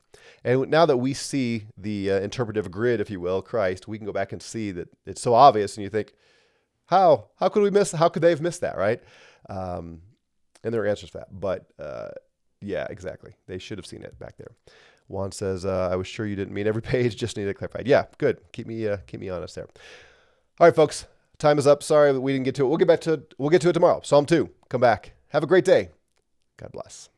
And 0.44 0.70
now 0.70 0.86
that 0.86 0.98
we 0.98 1.12
see 1.12 1.66
the 1.76 2.12
uh, 2.12 2.20
interpretive 2.20 2.70
grid, 2.70 3.00
if 3.00 3.10
you 3.10 3.20
will, 3.20 3.42
Christ, 3.42 3.88
we 3.88 3.98
can 3.98 4.06
go 4.06 4.12
back 4.12 4.32
and 4.32 4.40
see 4.40 4.70
that 4.70 4.88
it's 5.04 5.20
so 5.20 5.34
obvious. 5.34 5.76
And 5.76 5.82
you 5.82 5.90
think, 5.90 6.12
how? 6.86 7.26
How 7.40 7.48
could 7.48 7.64
we 7.64 7.70
miss? 7.70 7.90
How 7.90 8.08
could 8.08 8.22
they 8.22 8.30
have 8.30 8.40
missed 8.40 8.60
that, 8.60 8.78
right? 8.78 9.02
Um, 9.48 10.02
and 10.62 10.72
there 10.72 10.82
are 10.82 10.86
answers 10.86 11.10
to 11.10 11.18
that. 11.18 11.28
But 11.32 11.66
uh, 11.80 12.10
yeah, 12.60 12.86
exactly. 12.88 13.32
They 13.48 13.58
should 13.58 13.78
have 13.78 13.86
seen 13.86 14.02
it 14.02 14.16
back 14.20 14.36
there. 14.36 14.52
Juan 15.08 15.32
says, 15.32 15.64
uh, 15.64 15.88
"I 15.90 15.96
was 15.96 16.06
sure 16.06 16.26
you 16.26 16.36
didn't 16.36 16.54
mean 16.54 16.66
every 16.66 16.82
page. 16.94 17.16
Just 17.16 17.36
needed 17.36 17.56
clarified." 17.56 17.86
Yeah, 17.86 18.04
good. 18.18 18.40
Keep 18.52 18.66
me 18.66 18.86
uh, 18.88 18.98
keep 19.06 19.20
me 19.20 19.28
honest 19.28 19.54
there. 19.54 19.66
All 20.58 20.66
right, 20.66 20.74
folks. 20.74 21.06
Time 21.38 21.58
is 21.58 21.66
up. 21.66 21.82
Sorry 21.82 22.12
that 22.12 22.20
we 22.20 22.32
didn't 22.32 22.46
get 22.46 22.54
to 22.56 22.64
it. 22.64 22.68
We'll 22.68 22.78
get 22.78 22.88
back 22.88 23.00
to 23.02 23.14
it. 23.14 23.34
We'll 23.36 23.50
get 23.50 23.60
to 23.62 23.68
it 23.68 23.74
tomorrow. 23.74 24.00
Psalm 24.02 24.24
two. 24.26 24.50
Come 24.68 24.80
back. 24.80 25.12
Have 25.28 25.42
a 25.42 25.46
great 25.46 25.64
day. 25.64 25.90
God 26.56 26.72
bless. 26.72 27.10